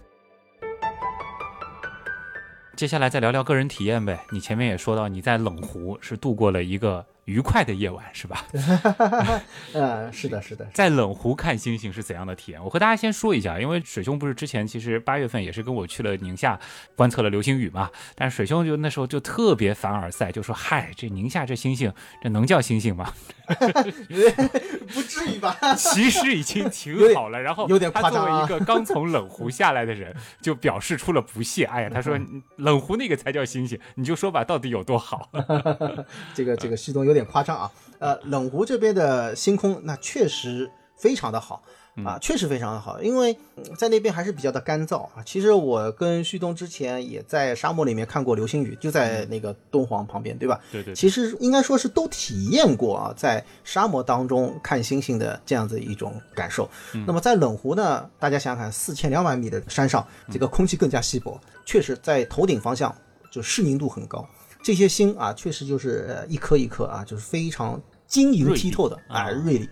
[2.77, 4.27] 接下来再聊聊个人体验呗。
[4.33, 8.45] 你前面也说到你在冷湖是度过了一个愉快的夜晚，是吧？
[9.73, 12.63] 呃，是的，是的，在冷湖看星星是怎样的体验？
[12.63, 16.59] 我和大家先说一下，因为水兄不是之前其实八月份也是跟我去了宁夏
[16.95, 23.13] 观测了流星雨嘛，但是水兄就那时候就特别凡尔赛，就说：“嗨，这宁夏这星星，这能叫星星吗？
[24.95, 25.57] 不至于吧？
[25.77, 31.65] 其实已经挺好了。”然后有点夸张作为一个刚从冷湖下来的人，就表示出了不屑。
[31.65, 32.19] 哎呀，他说
[32.57, 35.31] 冷湖那个才叫星星，你就说吧，到底有多好？
[36.35, 37.73] 这个这个旭东有点夸张啊。
[38.01, 41.63] 呃，冷湖这边的星空那确实非常的好
[42.05, 45.23] 啊，确实非常的好，因为嗯在那边还是比较的干燥啊。
[45.25, 50.61] 其实我跟旭东之前也在沙漠里面看过流星雨，就在那个敦煌旁边，对吧？
[50.73, 56.69] 对对对其实应该说是都体验过啊，在沙漠当中看星星的这样子一种感受。
[57.07, 62.95] 那么在冷湖呢，大家想想看，四千两百米的山上，这个空气更加稀薄，确实在头顶方向
[63.31, 64.29] 就视宁度很高。
[64.65, 69.69] 这些星啊，确实就是呃一颗一颗啊，就是非常晶莹剔透的啊，锐利。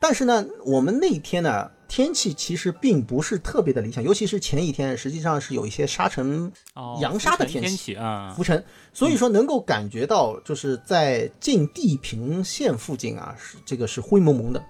[0.00, 14.60] 但是呢，我们那一天呢，天气其实并不是特别的理想，尤其是前一天，实际上是有一些沙尘哦扬沙的天天气啊，浮尘，所以说能够感觉到，就是在近地平线附近啊，是这个是灰蒙蒙的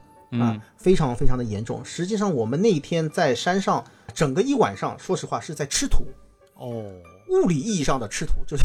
[0.41, 1.85] 啊，非常非常的严重。
[1.85, 6.07] 实际上，我们那一天在山上整个一晚上，说实话是在吃土，
[6.55, 6.91] 哦，
[7.29, 8.64] 物理意义上的吃土，就是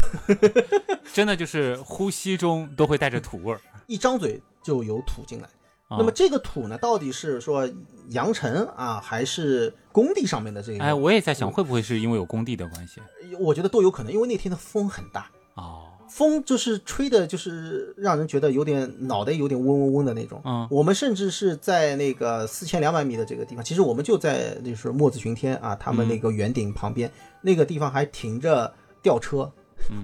[1.12, 3.60] 真的就是呼吸中都会带着土味儿。
[3.86, 5.48] 一张嘴就有土进来。
[5.88, 7.68] 啊那么这个土呢，到底是说
[8.08, 10.82] 扬尘啊，还是工地上面的这个？
[10.82, 13.00] 哎，我也在想，会不会是因为有工地的关系？
[13.38, 15.30] 我觉得都有可能，因为那天的风很大。
[15.54, 20.40] 哦，风就是吹的，就是让人觉得有点脑袋有点嗡嗡嗡的那种。
[20.44, 27.10] 嗯，我们甚至是在那个四千两百米的这个地方，其实我们就在就是墨子巡天啊，他们那个圆顶旁边、
[27.42, 29.50] 那个地方还停着吊车。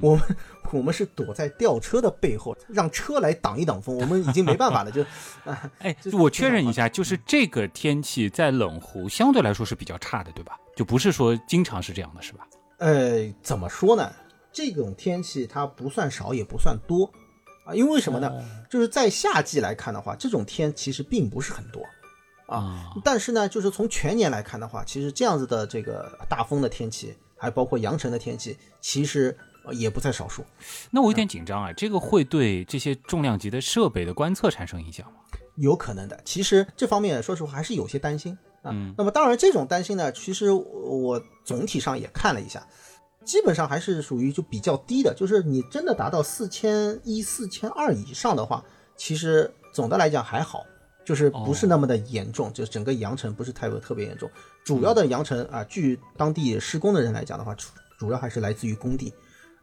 [0.03, 0.23] 我们
[0.73, 3.97] 我们是躲在吊车的背后，让车来挡一挡风。
[3.97, 5.01] 我们已经没办法了，就
[5.47, 10.59] 啊，哎，我确认一下，就是这个天气在冷湖相对来说是比较差的，对吧？
[10.77, 12.47] 就不是说经常是这样的，是吧？
[12.77, 14.13] 呃，怎么说呢？
[14.53, 17.11] 这种天气它不算少，也不算多
[17.65, 17.75] 啊。
[17.75, 18.31] 因为什么呢？
[18.69, 21.83] 就是在夏季来看的话，这种天其实并不是很多
[22.47, 22.91] 啊。
[23.05, 30.45] 但是呢，就是从全年来看的话，其实这样子的这个大风的天气，还包括扬尘的天气，其实呃也不在少数。
[30.91, 35.21] 那我有点紧张啊，这个会对这些重量级的设备的观测产生影响吗？
[35.57, 36.19] 有可能的。
[36.25, 38.73] 其实这方面说实话还是有些担心啊。
[38.97, 42.67] 那么当然，这种担心呢，其实我总体上也看了一下，
[43.25, 45.15] 基本上还是属于就比较低的。
[45.15, 48.65] 就是你真的达到四千一、四千二以上的话，
[48.97, 50.65] 其实总的来讲还好，
[51.05, 54.31] 就是不是那么的严重，就整个扬尘不是太特别严重。
[54.65, 57.69] 主要的扬尘啊，据当地施工的人来讲的话，主
[57.99, 59.13] 主要还是来自于工地。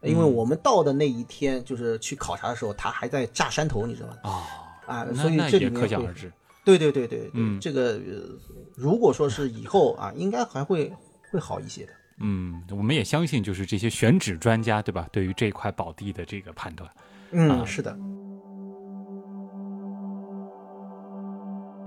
[0.03, 4.15] 因为我们到的那一天，就是去考察的时候，他还在炸山头，你知道吗？
[4.23, 4.43] 哦，
[4.85, 6.31] 啊，所以这里面可想而知。
[6.63, 8.37] 对对对对对，嗯这个、呃、
[8.75, 10.93] 如果说是以后啊，应该还会
[11.31, 11.93] 会好一些的。
[12.19, 15.07] 嗯，我们也相信，就是这些选址专家，对吧？
[15.11, 16.89] 对于这块宝地的这个判断，
[17.31, 17.95] 嗯，是的，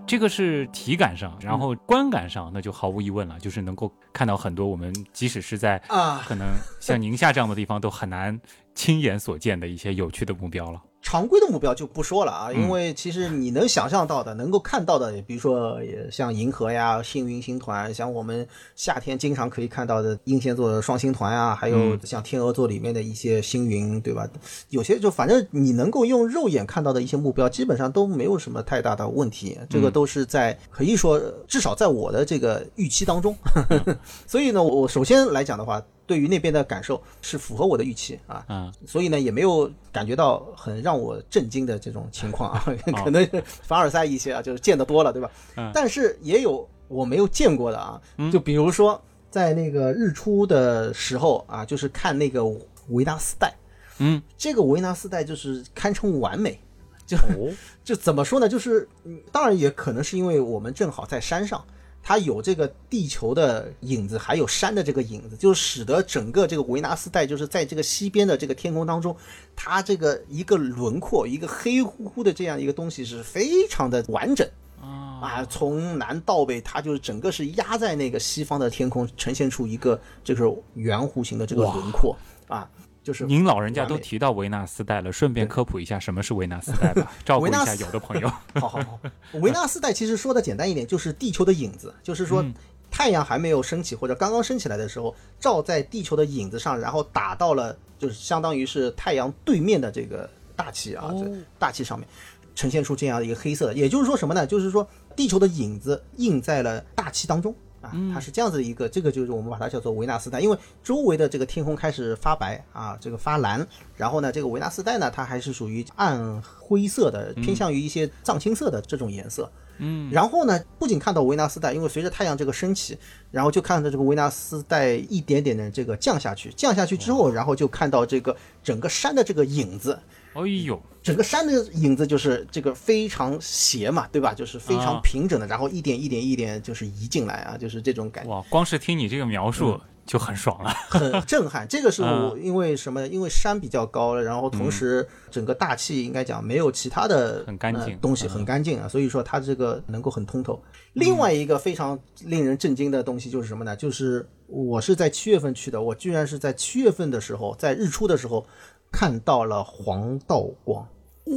[0.06, 6.46] 这个是体感上，然后观感上，那就毫无疑问了，就是能够看到很多我们即使是在啊，可能
[6.80, 8.40] 像宁夏这样的地方都很难
[8.74, 10.82] 亲眼所见的一些有趣的目标了。
[11.03, 18.46] 常规的目标就不说了啊，嗯因为其实你能想象到的、能够看到的，比如说也像银河呀、星云星团，像我们
[18.76, 24.28] 夏天经常可以看到的英仙座的双星团啊，还有嗯像天鹅座里面的一些星云，对吧？
[24.68, 29.59] 有些就反正你能够用肉眼看到的一些目标，基本上都没有什么太大的问题。
[29.68, 33.34] 这嗯个都是在可以说，至少在我的这个预期当中。
[34.28, 38.44] 所以呢，我首先来讲的话，对于那边的感受是符合我的预期啊。
[38.48, 42.64] 嗯，所以呢，也没有感觉到很让我震惊的这种情况啊，
[43.04, 45.30] 可能是凡尔赛一些啊，就是见得多了，对吧？
[45.54, 48.02] 嗯但是也有我没有见过的啊，
[48.32, 49.00] 就比如说
[49.30, 52.44] 在那个日出的时候啊，就是看那个
[52.88, 53.54] 维纳斯带，
[53.98, 56.58] 嗯，这个维纳斯带就是堪称完美。
[57.06, 57.50] 就哦，
[57.82, 58.48] 就怎么说呢？
[58.48, 61.64] 就是，嗯当然也可能是因为我们正好在山上，
[62.03, 69.16] 它有这个地球的影子，还有山的这个影子，就使得整个这个维纳斯带就是在这个西边的这个天空当中，
[69.55, 74.48] 它这个一个轮廓，一个黑乎乎的这样一个东西是非常的完整。
[74.80, 82.16] 啊，从南到北，它就是整个是压在那个西方的天空，呈现出一个这个圆弧形的这个轮廓
[82.48, 82.66] 啊。
[83.03, 88.28] 就是您老人家都提到维纳斯带了，顺便科普一下什么是维纳斯带吧， 照顾一下有的朋友。
[88.55, 89.01] 好好好，
[89.40, 92.53] 维纳斯带其实说的简单一点，就是地球的影子， 就是说嗯
[92.90, 102.07] 太阳还没有升起或者刚刚升起来的时候，照在地球的影子上，然后打到了就是相当于是太阳对面的这个大气啊，哦这大气上面，
[102.55, 104.46] 呈现出这样的一个黑色的，也就是说什么呢？
[104.46, 104.86] 就是说
[105.16, 107.55] 地球的影子映在了大气当中。
[107.80, 113.66] 啊，它是这样子的一个，这个就是我们把它叫做维纳斯带，因为周围的这个天空开始发白啊，这个发蓝，
[113.96, 119.50] 然后呢，这个维纳斯带呢，它还是属于暗灰色的，偏向于一些藏青色的这种颜色。
[119.82, 122.98] 嗯，然后呢，不仅看到维纳斯带，因为随着太阳这个升起，
[123.30, 129.98] 然后就看到这个维纳斯带一点点的这个降下去，降下去之后，然后就看到这个整个山的这个影子，
[130.34, 134.32] 哎呦，整个山的影子就是这个非常斜嘛，对吧？
[134.32, 138.30] 就是非常啊平整的，然后一点一点一点就是移进来啊，就是这种感觉。
[138.30, 140.70] 哇，光是听你这个描述嗯就很爽了。
[140.88, 141.66] 很震撼。
[141.68, 143.06] 这个是我嗯因为什么？
[143.06, 150.60] 因为山比较高了，然后同时整个大气应该讲没有其他的很干净呃东西，嗯很干净啊，所以说它这个能够很通透。
[150.94, 153.76] 另外一个非常令人震惊的东西就是什么呢？
[153.76, 158.44] 就是我是在七月份去的，我居然是在七月份的时候，在日出的时候
[158.91, 160.86] 看到了黄道光。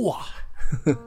[0.05, 0.19] 哇！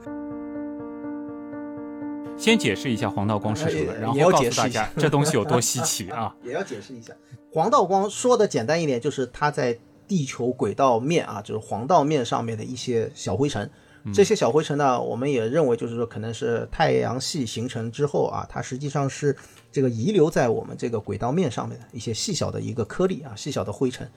[2.36, 6.34] 先解释一下黄道光是什么，呃然后也要告诉大解释一下家这东西有多稀奇啊！
[6.44, 7.14] 也要解释一下，
[7.50, 9.76] 黄道光说的简单一点，就是它在
[10.06, 13.68] 地球轨道面啊，就是黄道面上面的一些小灰尘。
[14.14, 19.34] 这些小灰尘呢，我们也认为就是说可能是太阳系形成之后啊，它实际上是
[19.72, 24.08] 这个遗留在我们这个轨道面上面的一些细小的一个颗粒啊，细小的灰尘。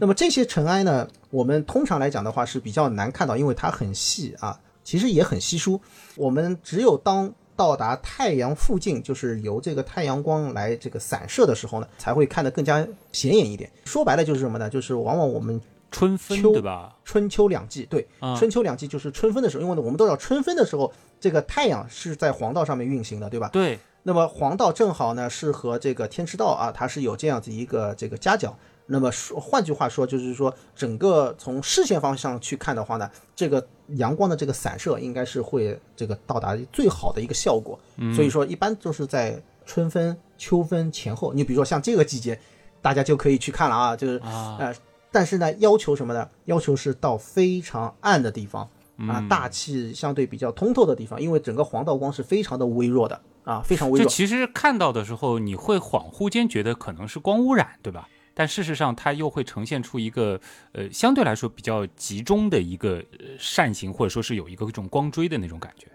[0.00, 5.80] 那么这些尘埃呢，我们通常来讲的话是比较难看到，因为它很细啊，其实也很稀疏。
[6.16, 13.70] 我们只有当到达太阳附近，就是由这个太阳光来这个散射的时候呢，才会看得更加显眼一点。
[13.84, 14.68] 说白了就是什么呢？
[14.68, 15.60] 就是往往我们
[15.90, 16.96] 春分对吧？
[17.04, 23.48] 春秋两季，对，啊春秋两季就是春分的时候，因为呢我们都知道春分的时候，这个太阳是在黄道上面运行的，对吧？
[23.52, 28.56] 对，那么黄道正好呢是和这个天池道啊，它是有这样子一个这个夹角。
[28.86, 33.66] 那么说，换句话说，就是说整个从视线方向去看的话呢，这个
[33.96, 37.78] 阳光的这个散射应该是会这个到达最好的一个效果。
[38.14, 41.32] 所以说，一般都是在春分、秋分前后。
[41.32, 42.38] 你比如说像这个季节，
[42.82, 44.74] 大家就可以去看了啊，就是啊呃，
[45.10, 46.28] 但是呢，要求什么呢？
[46.44, 48.68] 要求是到非常暗的地方
[49.08, 54.04] 啊，大气相对比较通透的地方，因为整个黄道光是非常的微弱的啊，非常微弱。
[54.04, 58.06] 这其实看到的时候，你会恍惚间觉得可能是光污染，对吧？
[58.34, 60.40] 但事实上，它又会呈现出一个
[60.72, 65.86] 呃相对来说比较集中的一个呃扇形，或者说是有一个这种光锥的那种感觉。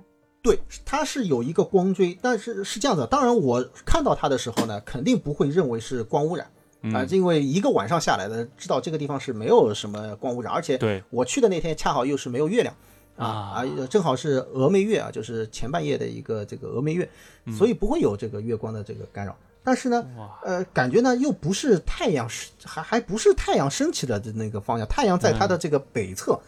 [0.41, 3.07] 对，它是有一个光锥，但是是这样子的。
[3.07, 6.49] 当然，我看到它的时候呢，肯定不会认为是光污染
[6.93, 12.73] 啊、因为一个晚上下来的，知道这个地方是没有什么光污染，而且对我去的那天恰好又是没有月亮。
[13.17, 17.09] 啊啊啊，正好是峨眉月啊，就是前半夜的一个这个峨眉月，
[17.51, 19.37] 所以不会有这个月光的这个干扰。
[19.63, 20.05] 但是呢，
[20.43, 26.39] 呃，感觉呢又不是太阳是还还不是太阳升起的那个方向，太阳在它的这个北侧，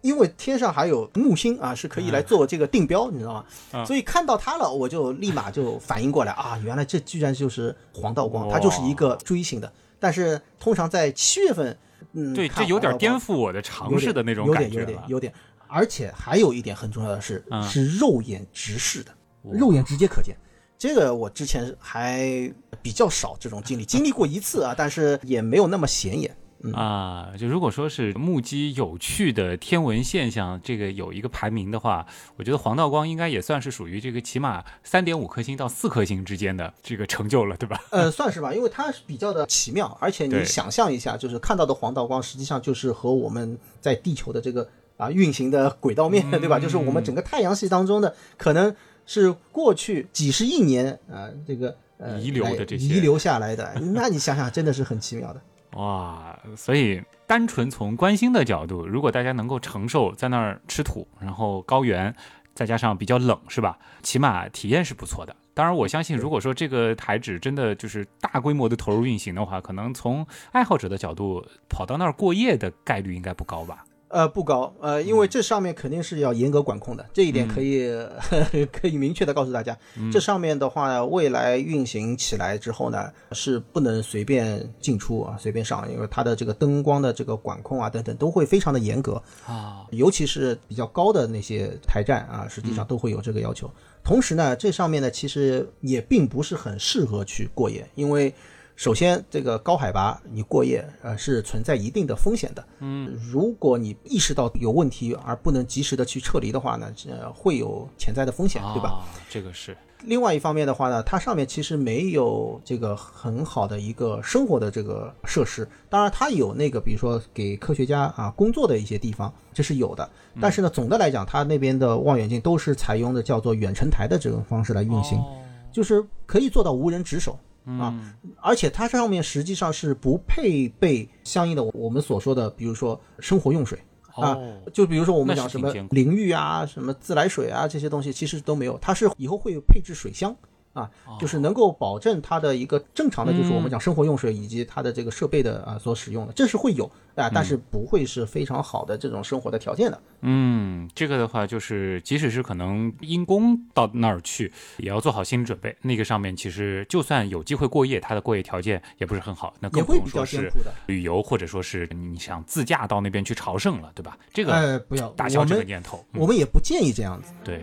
[0.00, 3.84] 因为天上还有木星啊，是可以来做这个定标，你知道吗？
[3.84, 9.70] 所以看到它了，我就立马就反应过来啊，原来这居然就是黄道光，它就是一个锥形的。
[9.98, 11.76] 但是通常在七月份，
[12.12, 15.02] 嗯，对，看这有点颠覆我的常识的那种有感觉有点有点。
[15.08, 15.34] 有点，
[15.66, 19.12] 而且还有一点很重要的是，嗯是肉眼直视的，
[19.42, 20.34] 肉眼直接可见。
[20.80, 22.50] 这个我之前还
[22.80, 26.34] 比较少这种经历，经历过一次啊，但是也没有那么显眼。
[26.72, 32.06] 啊，就如果说是目击有趣的天文现象，这个有一个排名的话，
[32.36, 37.78] 我觉得黄道光应该也算是属于这个起码三点五颗星到四颗星之间的这个成就了，对吧？
[37.90, 44.66] 呃，算是吧，因为它是比较的奇妙，而且你想象一下，就是看到的黄道光，实际上就是和我们在地球的这个
[44.96, 46.58] 啊运行的轨道面，对吧？
[46.58, 48.74] 就是我们整个太阳系当中的，可能
[49.12, 55.40] 是过去几十亿年啊、这个呃遗留的这些遗留下来的， 那你想想，真的是很奇妙的。
[55.72, 62.14] 哇，所以单纯从观星的角度，如果大家能够承受在那儿吃土，然后高原，
[62.54, 63.76] 再加上比较冷，是吧？
[64.00, 65.34] 起码体验是不错的。
[65.54, 73.84] 当然，我相信，如果说这个台址真的就是大规模的投入运行的话，可能从爱好者的角度，跑到那儿过夜的概率应该不高吧？
[74.10, 77.88] 呃，不高，呃，因为这上面肯定是要严格管控的，这一点可以、
[78.72, 79.76] 可以明确的告诉大家，
[80.12, 93.70] 这上面的话，未来运行起来之后呢，是不能随便进出啊，随便上，因为它的这个灯光的这个管控啊等等都会非常的严格，啊，尤其是比较高的那些台站啊，实际上都会有这个要求。
[94.02, 98.34] 同时呢，这上面呢其实也并不是很适合去过夜，因为
[98.80, 102.64] 首先，这个高海拔你过夜，呃，是存在一定的风险的。
[102.78, 108.88] 嗯，如果你意识到有问题而不能及时的去撤离的话呢，呃，会有潜在的风险，对吧？
[108.88, 115.68] 啊，这个是另外一方面的话呢，它上面其实没有这个很好的一个生活的这个设施。
[115.90, 120.08] 当然，它有那个比如说给科学家啊工作的一些地方，这是有的。
[120.40, 125.36] 但是呢，总的来讲，它那边的望远镜都是采用的叫做远程台的这种方式来运行，哦
[125.70, 127.38] 就是可以做到无人值守。
[127.78, 127.94] 啊，
[128.40, 133.78] 而且它上面实际上是不配备相应的我们所说的，比如说生活用水
[134.14, 138.78] 啊，哦就比如说我们讲什么淋浴啊、什么自来水啊这些东西，其实都没有。
[138.78, 140.34] 它是以后会有配置水箱
[140.72, 150.00] 啊，哦就是能够保证它的一个正常的，就是我们讲生活用水以及它的这个设备的啊所使用的，这是会有啊，但是不会是非常好的这种生活的条件的。
[150.22, 155.76] 嗯，这个的话就是，即使是可能因公到那儿去，也要做好心理准备。
[155.82, 160.50] 那个上面其实就算有机会过夜，它的过夜条件也不是很好，那更不用说是。
[160.86, 164.16] 旅游或者说是你想自驾到那边去朝圣了，对吧？
[164.32, 166.04] 这个呃，不要，打消这个念头。
[166.12, 167.32] 嗯我们也不建议这样子。
[167.42, 167.62] 对，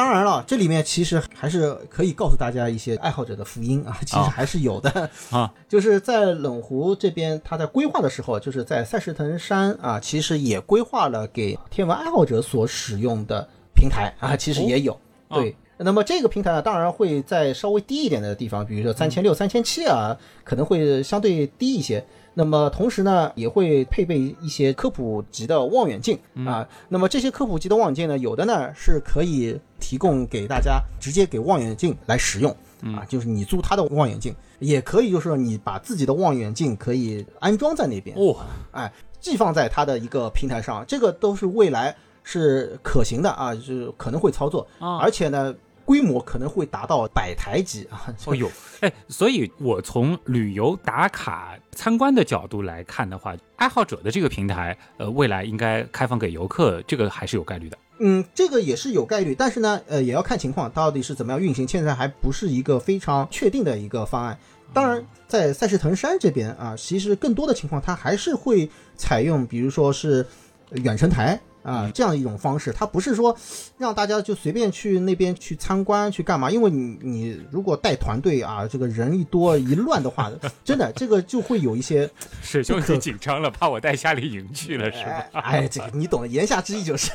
[0.00, 5.52] 当然了，这里面其实还是可以告诉大家一些爱好者的福音啊，其实还是有的啊。
[5.68, 14.94] 就是在冷湖这边，他在规划的时候，就是在赛事腾山啊，其实也规划了给天文爱好者所使用的平台啊，其实也有。
[15.28, 22.02] 哦对，那么这个平台呢，当然会在稍微低一点的地方，比如说三千六、三千七啊，可能会相对低一些。
[22.40, 26.66] 那么同时呢，也会配备一些科普级的望远镜啊。
[26.88, 32.50] 那么这些科普级的望远镜呢，有的呢是可以提供给大家直接给望远镜来使用
[32.96, 38.34] 啊，就是你租他的望远镜，也可以就是说你把自己的望远镜可以安装在那边，哦，
[38.70, 44.96] 哎，寄放在他的一个平台上，这个都是未来是可行的啊，就是可能会操作，啊。
[44.96, 45.54] 而且呢，
[45.90, 48.06] 规模可能会达到百台级啊。
[48.26, 57.76] 哦呦，哎，所以我从旅游打卡参观的角度来看的话，爱好者的这个平台，呃，未来应该开放给游客，这个还是有概率的。
[57.98, 64.38] 嗯，这个也是有概率，但是呢，呃，也要看情况，到底是怎么样运行，现在还不是一个非常确定的一个方案。
[64.72, 70.24] 当然，在赛事腾山这边啊，其实更多的情况，它还是会采用，比如说是
[70.70, 73.36] 远程台啊这样一种方式，它不是说
[73.78, 80.30] 让大家就随便去那边去参观去干嘛，因为你你如果带团队啊，这个人一多一乱的话，
[80.64, 82.08] 真的这个就会有一些
[82.42, 85.24] 是兄不可弟紧张了，怕我带夏令营去了，是吧？
[85.32, 87.10] 哎哎，这个你懂的，言下之意就是。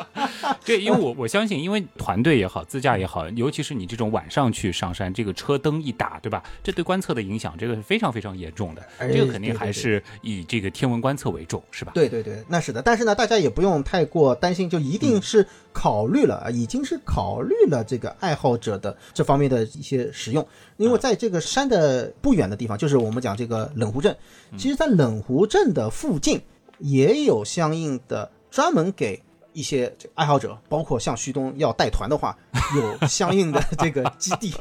[0.64, 6.42] 对，因为我我相信，因为团队也好，自驾也好，尤其是你这种晚上去上山，这个车灯一打，对吧？
[6.62, 8.82] 这对观测的影响，这个是非常非常严重的。
[8.98, 11.92] 哎这个肯定还是以这个天文观测为重，是吧？
[11.94, 24.16] 对对对，那是的，但是呢，大家也不用太过担心，就一定是考虑了，啊，已经是考虑了这个爱好者的这方面的一些使用，因为在这个山的不远的地方，就是我们讲这个冷湖镇，
[24.56, 26.40] 其实，在冷湖镇的附近
[26.78, 29.22] 也有相应的专门给。
[29.54, 32.36] 一些这爱好者，包括像旭东要带团的话，
[32.76, 34.54] 有相应的这个基地。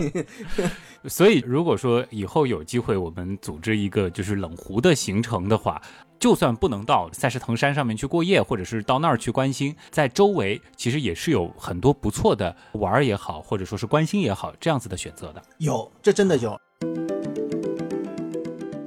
[1.07, 5.79] 所以，如果说以后有机会，我们组织一个就是冷湖的行程的话，
[6.19, 15.41] 就算不能到赛事腾山上面去过夜，或者是到那儿去观星，在周围其实也是有很多不错的玩儿也好，或者说是关心也好，这样子的选择的。
[15.59, 16.59] 有，这真的有。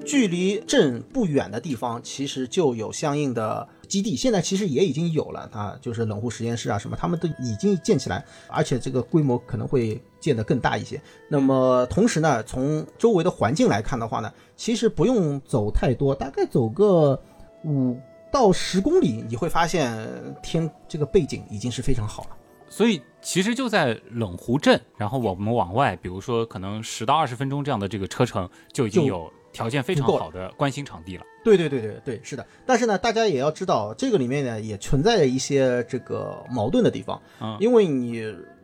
[0.04, 10.98] 距离镇不远的地方，其实就有相应的基地，现在其实也已经有了啊，就是冷湖实验室啊什么，他们都已经建起来，而且这个规模可能会建得更大一些。
[11.28, 17.20] 那么同时呢，从周围的环境来看的话呢，其实不用走太多，大概走个
[17.64, 17.98] 五
[18.30, 20.08] 到十公里，你会发现
[20.40, 22.30] 天这个背景已经是非常好了。
[22.68, 31.24] 所以其实就在冷湖镇，然后我们往外，比如说可能十到二十分钟这样的这个车程，就已经有条件非常好的观星场地了。
[31.44, 32.46] 对对对对对，是的。
[32.66, 37.20] 但是呢，大家也要知道，这个里面呢也存在着一些这个矛盾的地方。
[37.40, 38.18] 嗯因为你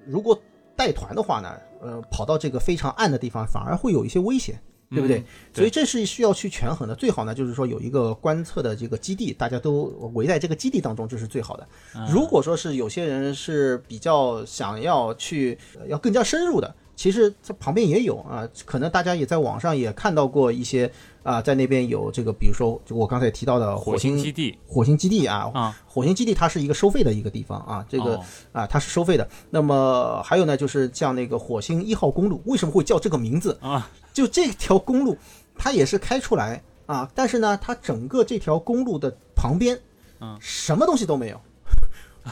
[0.06, 0.38] 如果
[0.76, 4.58] 带团的话呢，呃，跑到这个非常暗的地方，反而会有一些危险。
[4.88, 5.18] 对不对？
[5.18, 6.94] 嗯所以这是需要去权衡的。
[6.94, 11.66] 最好呢，就是说有一个观测的这个基地，大家都围在这个基地当中，这是最好的。
[12.08, 20.90] 如果说是有些人是比较想要去呃要更加深入的，其实这旁边也有啊，可能大家也在网上也看到过一些
[21.22, 29.28] 啊，在那边有这个，比如说就我刚才提到的火火星星基地火星基地啊，啊，火星基地它是一个收费的一个地方啊，这个、哦啊它是收费的。
[29.50, 33.56] 那么还有呢，就是像那个火星一号公路，为什么会叫这个名字？
[33.60, 35.16] 啊，就这条公路，
[35.54, 39.78] 它也是开出来啊，但是呢，它整个这条公路的旁边，
[40.20, 41.38] 嗯，什么东西都没有，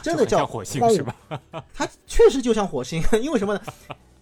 [0.03, 1.15] 真的叫火星是吧？
[1.75, 3.61] 它确实就像火星， 因为什么呢？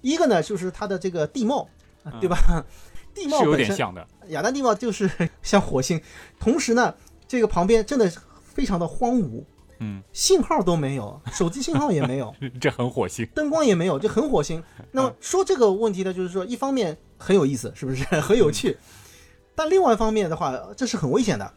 [0.03, 1.66] 一个呢，就是它的这个地貌，
[2.05, 2.36] 啊对吧？
[3.14, 4.07] 地貌是有点像的。
[4.28, 5.11] 雅丹地貌就是
[5.42, 6.00] 像火星，
[6.38, 6.94] 同时呢，
[7.26, 8.11] 这个旁边真的
[8.42, 9.44] 非常的荒芜，
[9.80, 13.26] 嗯，信号都没有，手机信号也没有， 这很火星。
[13.34, 14.62] 灯光也没有，就很火星。
[14.90, 18.76] 那么说这个问题呢，就是说一方面很有意思，是不是很有趣？
[19.55, 21.53] 但另外一方面的话，这是很危险的。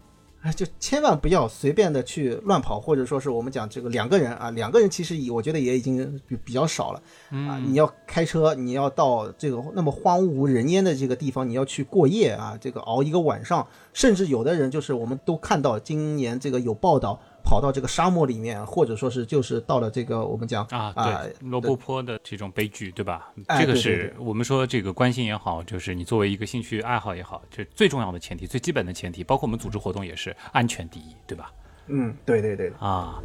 [0.45, 7.01] 哎，就千万不要随便的去乱跑，或者说是我们讲这个两个人啊，两个人其实我觉得也已经比比较少了
[7.49, 7.57] 啊。
[7.57, 17.19] 你要开车，你要到这个那么荒无人烟的这个地方，你要去过夜啊，这个熬一个晚上，甚至有的人就是我们都看到今年这个有报道。
[17.45, 23.31] 跑到这个沙漠里面，或者说是就是到了这个我们讲啊，啊对，罗布泊的这种悲剧，对吧？
[23.45, 31.53] 哎这个是我们说这个关心也好，就是你作为一个兴趣爱好也好，这最重要的前提，最基本的前提，包括我们组织活动也是安全第一，对吧？
[31.87, 33.21] 嗯，对对对，啊，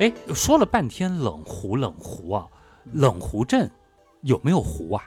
[0.00, 2.48] 哎，说了半天冷湖，冷湖啊，
[2.94, 3.70] 冷湖镇
[4.22, 5.04] 有没有湖啊？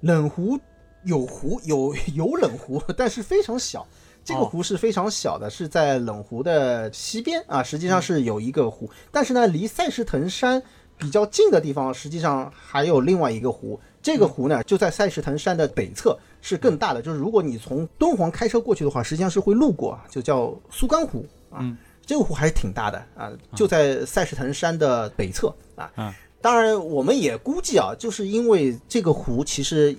[0.00, 0.60] 冷湖
[1.04, 3.86] 有湖有有冷湖，但是非常小。
[4.24, 10.62] 这个哦湖是非常小的，是在冷湖的西边啊，实际上是有一个湖，但是呢，离赛什腾山
[10.96, 13.78] 比较近的地方，实际上还有另外一个湖。
[14.02, 17.00] 这个湖呢，就在赛什腾山的北侧，是更大的。
[17.00, 21.58] 就是如果你从敦煌开车过去的话，实际上是会路过，就叫苏干湖啊。
[21.60, 25.90] 嗯这个湖还是挺大的啊，就在赛什腾山的北侧啊。
[25.96, 29.96] 嗯当然，我们也估计啊，就是因为这个湖其实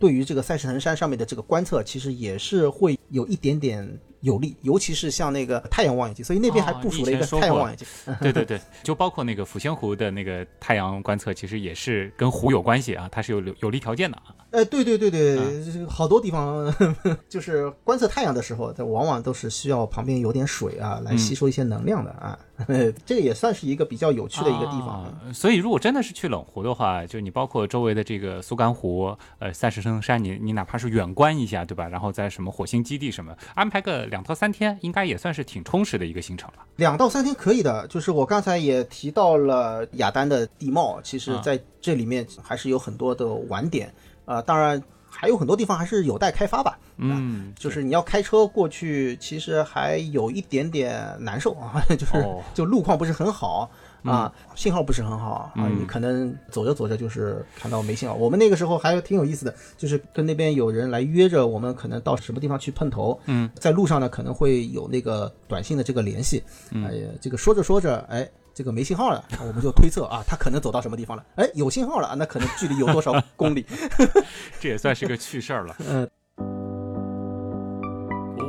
[0.00, 3.86] 对于这个赛事腾山上面的这个观测，其实也是会有一点点
[4.22, 7.86] 有利，尤其是像那个太阳望远镜，所以那边还哦部署了一个太阳望远镜。
[8.20, 14.34] 对对对，就包括那个抚仙湖的那个太阳观测，其实也是跟湖有关系啊，它是有有有利条件的啊。
[14.52, 16.74] 呃，对对对对，嗯好多地方
[17.28, 22.38] 就是观测太阳的时候，它往往都是需要旁边有点水啊，来吸收一些能量的啊。
[23.06, 25.04] 这个也算是一个比较有趣的一个地方。
[25.04, 31.88] 啊所以，如果真的是去冷湖的话，就你包括周围的这个苏干湖、呃赛什生山，你你哪怕是远观一下，对吧？
[31.88, 36.64] 然后在什么火星基地什么，安排个两到三天，应该也算是挺充实的一个行程了。
[36.76, 43.92] 两到三天可以的，就是我刚才也提到了雅丹的地貌，其实啊在这里面还是有很多的玩点，
[44.24, 44.82] 呃，当然
[45.20, 46.78] 还有很多地方还是有待开发吧。
[46.96, 53.70] 嗯，就是你要开车过去，其实还有一点点难受啊， 就是、哦就路况不是很好
[54.02, 58.14] 啊，信号不是很好啊，嗯你可能走着走着就是看到没信号。
[58.14, 63.20] 我们那个时候还挺有意思的，就是跟那边有人来约着我们，可能到什么地方去碰头。
[63.26, 68.26] 嗯，在路上呢可能会有那个短信的这个联系，嗯哎呀，这个说着说着，哎。
[68.60, 71.24] 这个没信号了，我们就推测啊，他可能走到什么地方了。
[71.36, 73.64] 哎，有信号了，那可能距离有多少公里？
[74.60, 75.74] 这也算是个趣事儿了。
[75.88, 76.06] 嗯，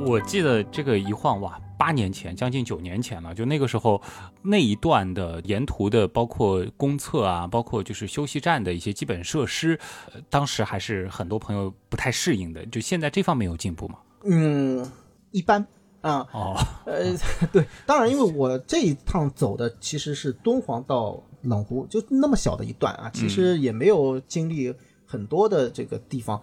[0.05, 3.33] 我记得这个一晃哇，八年前，将近九年前了。
[3.33, 4.01] 就那个时候，
[4.41, 9.79] 那一段的沿途的，包括公厕啊，包括就是休息站的一些基本设施，
[10.13, 12.65] 呃当时还是很多朋友不太适应的。
[12.65, 13.99] 就现在这方面有进步吗？
[14.25, 14.85] 嗯，
[15.31, 15.65] 一般
[16.01, 16.27] 啊。
[16.31, 17.15] 哦，呃，
[17.51, 24.73] 对，当然，因为我这一趟走的其实是敦煌到冷湖，就那么小的一段啊，其实也没有经历
[25.05, 26.41] 很多的这个地方。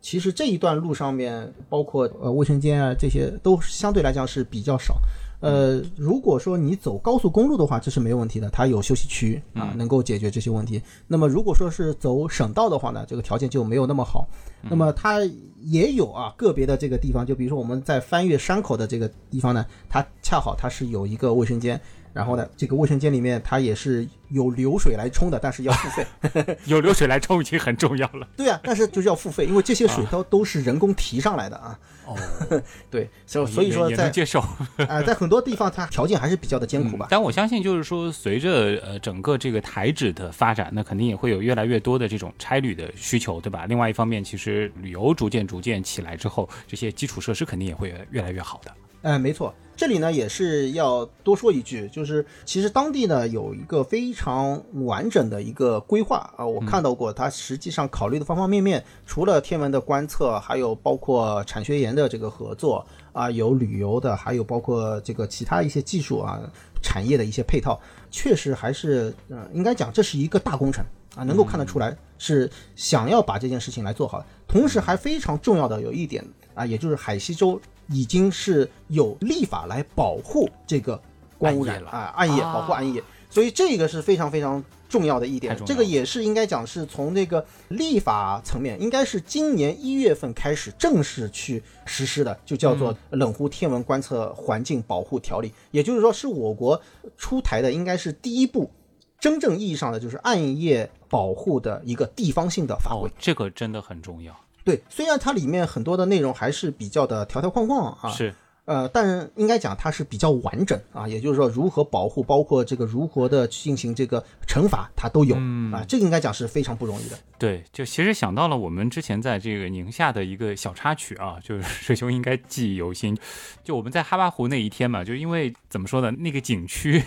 [0.00, 5.00] 其实这一段路上面，包括呃卫生间啊这些，都相对来讲是比较少。
[5.40, 10.80] 呃，如果说你走高速公路的话，这是没有问题的，它有休息区啊，能够解决这些问题。
[11.06, 14.26] 那么如果说是走省道的话呢，这个条件就没有那么好。
[14.68, 15.20] 那么它
[15.62, 21.80] 也有啊个别的这个地方，就比如说我们在翻越山口的这个地方呢，它恰好它是有一个卫生间，
[22.16, 26.56] 然后呢，这个卫生间里面它也是有流水来冲的，但是要付费。
[26.64, 28.26] 有流水来冲已经很重要了。
[28.34, 31.78] 对啊，但是就是要付费，因为这些水都都是人工提上来的啊。
[32.06, 32.16] 哦，
[32.90, 34.40] 对，所以所以说在也能接受。
[34.88, 37.08] 啊、在很多地方它条件还是比较的艰苦吧。
[37.10, 43.66] 但我相信，就是说，随着呃整个这个台址的发展，那肯定也会有越来越多的这种差旅的需求，对吧？
[43.66, 48.72] 另外一方面，其实旅游逐渐逐渐起来之后，这些基础设施肯定也会越来越好的。
[49.02, 66.40] 哎，没错，这里呢也是要多说一句，就是其实当地呢有一个非常完整的一个规划啊，我看到过，它实际上考虑的方方面面，除了天文的观测，还有包括产学研的这个合作啊，有旅游的，还有包括这个其他一些技术啊、
[66.82, 67.78] 产业的一些配套，
[68.10, 70.82] 确实还是嗯、呃应该讲这是一个大工程
[71.14, 74.24] 啊，能够看得出来是想要把这件事情来做好。
[74.48, 76.24] 同时还非常重要的有一点
[76.54, 81.00] 啊，也就是海西州已经是有立法来保护这个
[81.38, 81.90] 光污染暗夜了。
[81.90, 96.80] 啊，暗夜啊保护暗夜，所以这个是非常非常重要的一点这个也是应该讲是从这个立法层面，应该是今年一月份开始正式去实施的，就叫做《冷湖天文观测环境保护条例》，也就是说是我国
[97.16, 98.70] 出台的应该是第一部
[99.18, 103.08] 真正意义上的就是暗夜保护的一个地方性的法规。
[103.08, 104.34] 哦。，这个真的很重要。
[104.66, 108.34] 对，虽然它里面很多的内容还是比较的条条框框啊，是。
[108.66, 115.36] 呃，但应该讲它是比较完整啊，也就是说如何保护，包括这个如何的进行这个惩罚，它都有
[115.72, 117.16] 啊，这个应该讲是非常不容易的。
[117.38, 123.16] 对，就其实想到了我们之前在这个宁夏的一个小插曲啊，就是 水兄应该记忆犹新，
[123.62, 127.00] 就我们在哈巴湖那一天嘛，就因为怎么说呢，那个景区，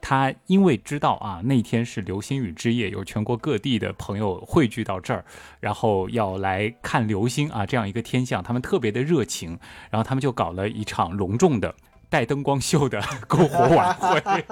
[0.00, 5.24] 他因为知道啊那天是流星雨之夜，有全国各地的朋友汇聚到这儿，
[5.60, 9.56] 然后要来看流星啊这样一个天象，他们特别的热情，
[9.90, 11.03] 然后他们就搞了一场。
[11.12, 11.74] 隆重的
[12.08, 14.44] 带灯光秀的 篝火晚会，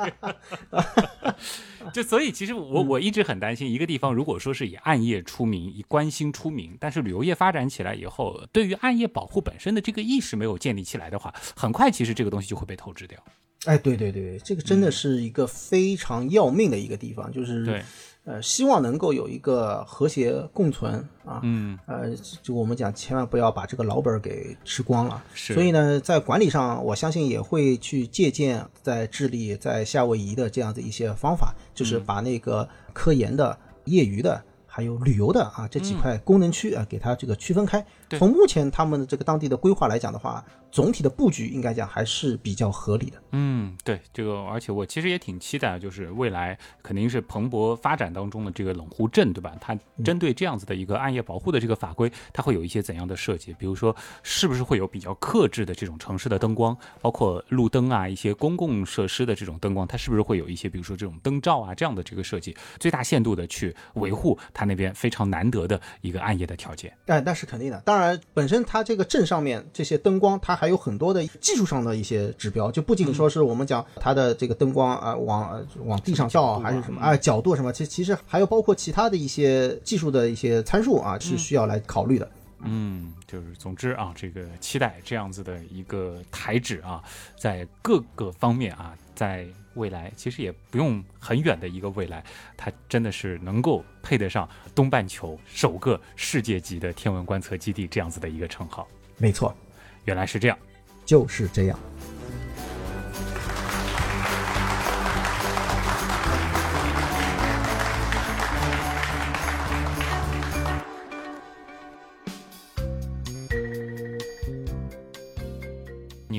[1.93, 13.19] 就所以其实我我一直很担心，一个地方如果说是以暗夜出名、以观星出名，但是旅游业发展起来以后，对于暗夜保护本身的这个意识没有建立起来的话，很快其实这个东西就会被透支掉。
[13.67, 17.83] 哎，对对对，这个真的是一个非常要命的一个地方，就是对。
[18.25, 20.95] 呃，希望能够有一个和谐共存
[21.25, 25.23] 啊，嗯，呃，就我们讲，千万不要把这个老本给吃光了。
[25.35, 34.43] 是，所以呢，在管理上，我相信也会去借鉴在智利、在夏威夷的这样的一些方法，就是把那个科研的、业余的。
[34.75, 37.85] 还有旅游的啊，这几块功能区啊，给它这个区分开。
[38.09, 40.43] 从目前他们的这个当地的规划来讲的话，
[40.73, 43.23] 总体的布局应该讲还是比较合理的。
[43.31, 49.55] 嗯，对，这个而且我其实也挺期待，就是未来肯定是蓬勃发展当中的这个冷湖镇，对吧？
[49.61, 53.55] 它针对这样子的一个暗夜保护的这个法规，它会有一些怎样的设计？
[53.59, 53.95] 比如说，
[54.25, 64.65] 是不是会有比较克制的这种城市的灯光，包括路灯啊，一些公共设施的这种灯光，它是不是会有一些，比如说这种灯罩啊这样的这个设计，最大限度的去维护它。
[64.65, 67.79] 那边非常难得的一个暗夜的条件，哎，那是肯定的。
[67.85, 82.31] 当然，本身它这个镇上面这些灯光，它还有很多的技术上的一些指标，就不仅说是我们讲它的这个灯光啊，往往地上照还是什么啊，角度什么，其其实还有包括其他的一些技术的一些参数啊，是需要来考虑的。
[82.61, 87.03] 嗯，就是总之啊，这个期待这样子的一个台址啊，
[87.37, 89.45] 在各个方面啊，在。
[89.75, 92.23] 未来其实也不用很远的一个未来，
[92.59, 98.87] 它真的是能够配得上东半球首个世界级的天文观测基地这样子的一个称号。
[99.17, 99.57] 没错，
[100.05, 100.59] 原来是这样，
[101.05, 101.79] 就是这样。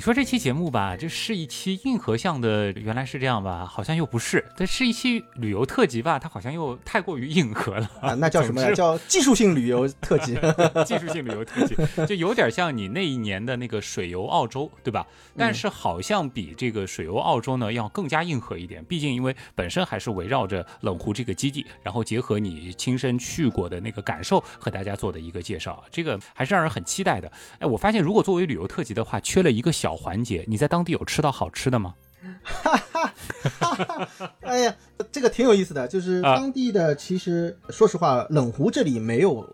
[0.03, 3.65] 说这期节目吧，这是一期硬核向的，原来是这样吧？
[3.65, 4.43] 好像又不是。
[4.57, 6.19] 这是一期旅游特辑吧？
[6.19, 8.13] 它好像又太过于硬核了啊！
[8.15, 8.69] 那叫什么呀？
[8.73, 10.37] 叫技术性旅游特辑。
[10.85, 15.07] 技术性旅游特辑，就有点像你那一年的那个水游澳洲，对吧？
[15.37, 18.83] 但是好像比这个水游澳洲呢要更加硬核一点。
[18.83, 27.31] 毕竟因为本身还是围绕着冷湖这个基地，然后结合你亲身去过的那个感受和大家做的一个介绍，这个还是让人很期待的。
[27.59, 29.92] 哎，我发现如果作为旅游特辑的话，缺了一个小。
[29.95, 31.95] 环节，你在当地有吃到好吃的吗？
[32.41, 33.13] 哈哈
[33.59, 34.33] 哈哈哈！
[34.41, 34.75] 哎呀，
[35.11, 39.45] 这个挺有意思的，就是当地的，其实说实话，冷湖这里没有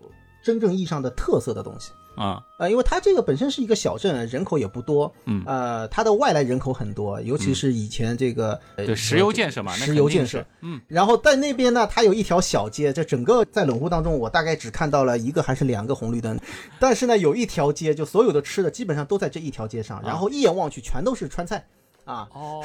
[0.44, 1.92] 真正意义上的特色的东西。
[2.16, 16.38] 啊，呃，因为它这个本身是一个小镇，人口也不多，嗯，呃，它的外来人口很多，尤其是以前这个对石油建设嘛，石油建设，嗯，然后在那边呢，它有一条小街，这整个在冷湖当中，我大概只看到了一个还是两个红绿灯，
[16.80, 21.58] 但是呢，有一条街，就所有的吃的基本上都在这一条街上，然后一眼望去全都是川菜。
[21.58, 21.64] 啊
[22.34, 22.62] 哦，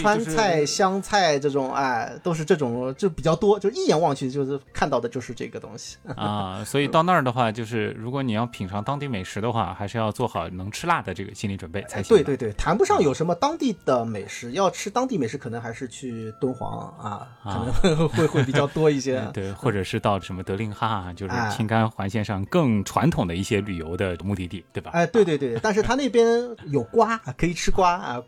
[0.00, 6.62] 川菜、湘菜这种，哎，都是这种，就比较多，就一眼望去就是看到的就是这个东西啊。
[6.64, 12.14] 所以到那儿的话，就是如果你要品尝当地美食的话，还是要做好能吃辣的这个心理准备才行。
[12.16, 19.26] 对对对，谈不上有什么当地的美食，要吃当地美食，可能还是去敦煌啊，可能会会会比较多一些。
[19.32, 24.90] 对，或者是到什么德令哈，就是青甘环线上更传统的一些旅游的目的地，对吧？
[24.92, 26.26] 哎，对对对，但是他那边
[26.66, 28.22] 有瓜，可以吃瓜啊。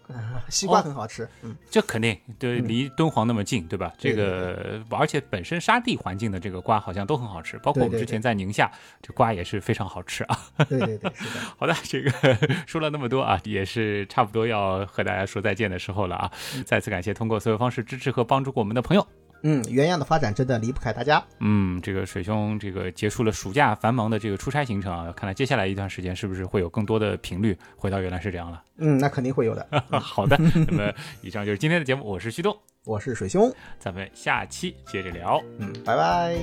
[0.49, 3.93] 西瓜很好吃，嗯，这肯定对，离敦煌那么近，对吧？
[3.99, 8.71] 这个而且本身沙地环境的这个瓜好像都很好吃，包括我们之前在宁夏，
[9.03, 10.39] 这瓜也是非常好吃啊。
[10.69, 11.41] 对对对，是的。
[11.57, 12.11] 好的，这个
[12.67, 16.31] 说了那么多啊，也是差不多要和大家说再见的时候了啊！
[16.65, 19.07] 再次感谢通过所有方式支持和帮助过我们的朋友。
[19.43, 21.23] 嗯，原样的发展真的离不开大家。
[21.41, 28.63] 嗯，这个水兄，这个结束了暑假繁忙的这个出差行程啊，看来接下来一段时间是不是会有更多的频率回到原来是这样了？
[28.79, 29.67] 嗯，那肯定会有的。
[30.01, 30.37] 好的，
[30.69, 35.43] 那么以上就是今天的节目，我是旭东，我是水兄，咱们下期接着聊。
[35.59, 36.37] 嗯，拜拜。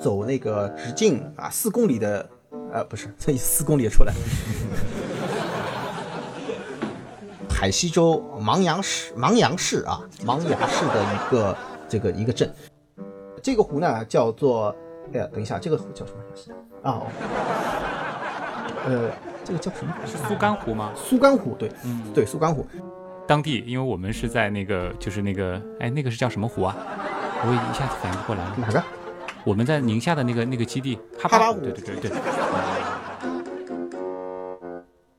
[0.00, 2.30] 走那个直径啊，四公里的，
[2.72, 4.14] 呃，不是，这四公里出来。
[7.58, 11.56] 海西州芒阳市芒阳市啊芒崖市的一个
[11.88, 12.48] 这个一个镇。
[13.42, 14.72] 这个湖呢叫做，
[15.12, 16.52] 哎呀，等一下，这个湖叫什么东西
[16.84, 16.92] 啊？
[16.92, 17.06] 哦，
[18.86, 19.10] 呃，
[19.44, 19.92] 这个叫什么？
[20.06, 20.92] 是苏干湖吗？
[20.94, 22.64] 苏干湖，对，嗯，对，苏干湖。
[23.26, 26.76] 当地，因为我们是在那个，就是那个，哎，那个是叫什么湖啊？
[27.42, 28.54] 我一下子反应不过来了。
[28.56, 28.80] 哪个？
[29.42, 31.58] 我们在宁夏的那个那个基地，哈巴湖。
[31.58, 32.10] 对对对对。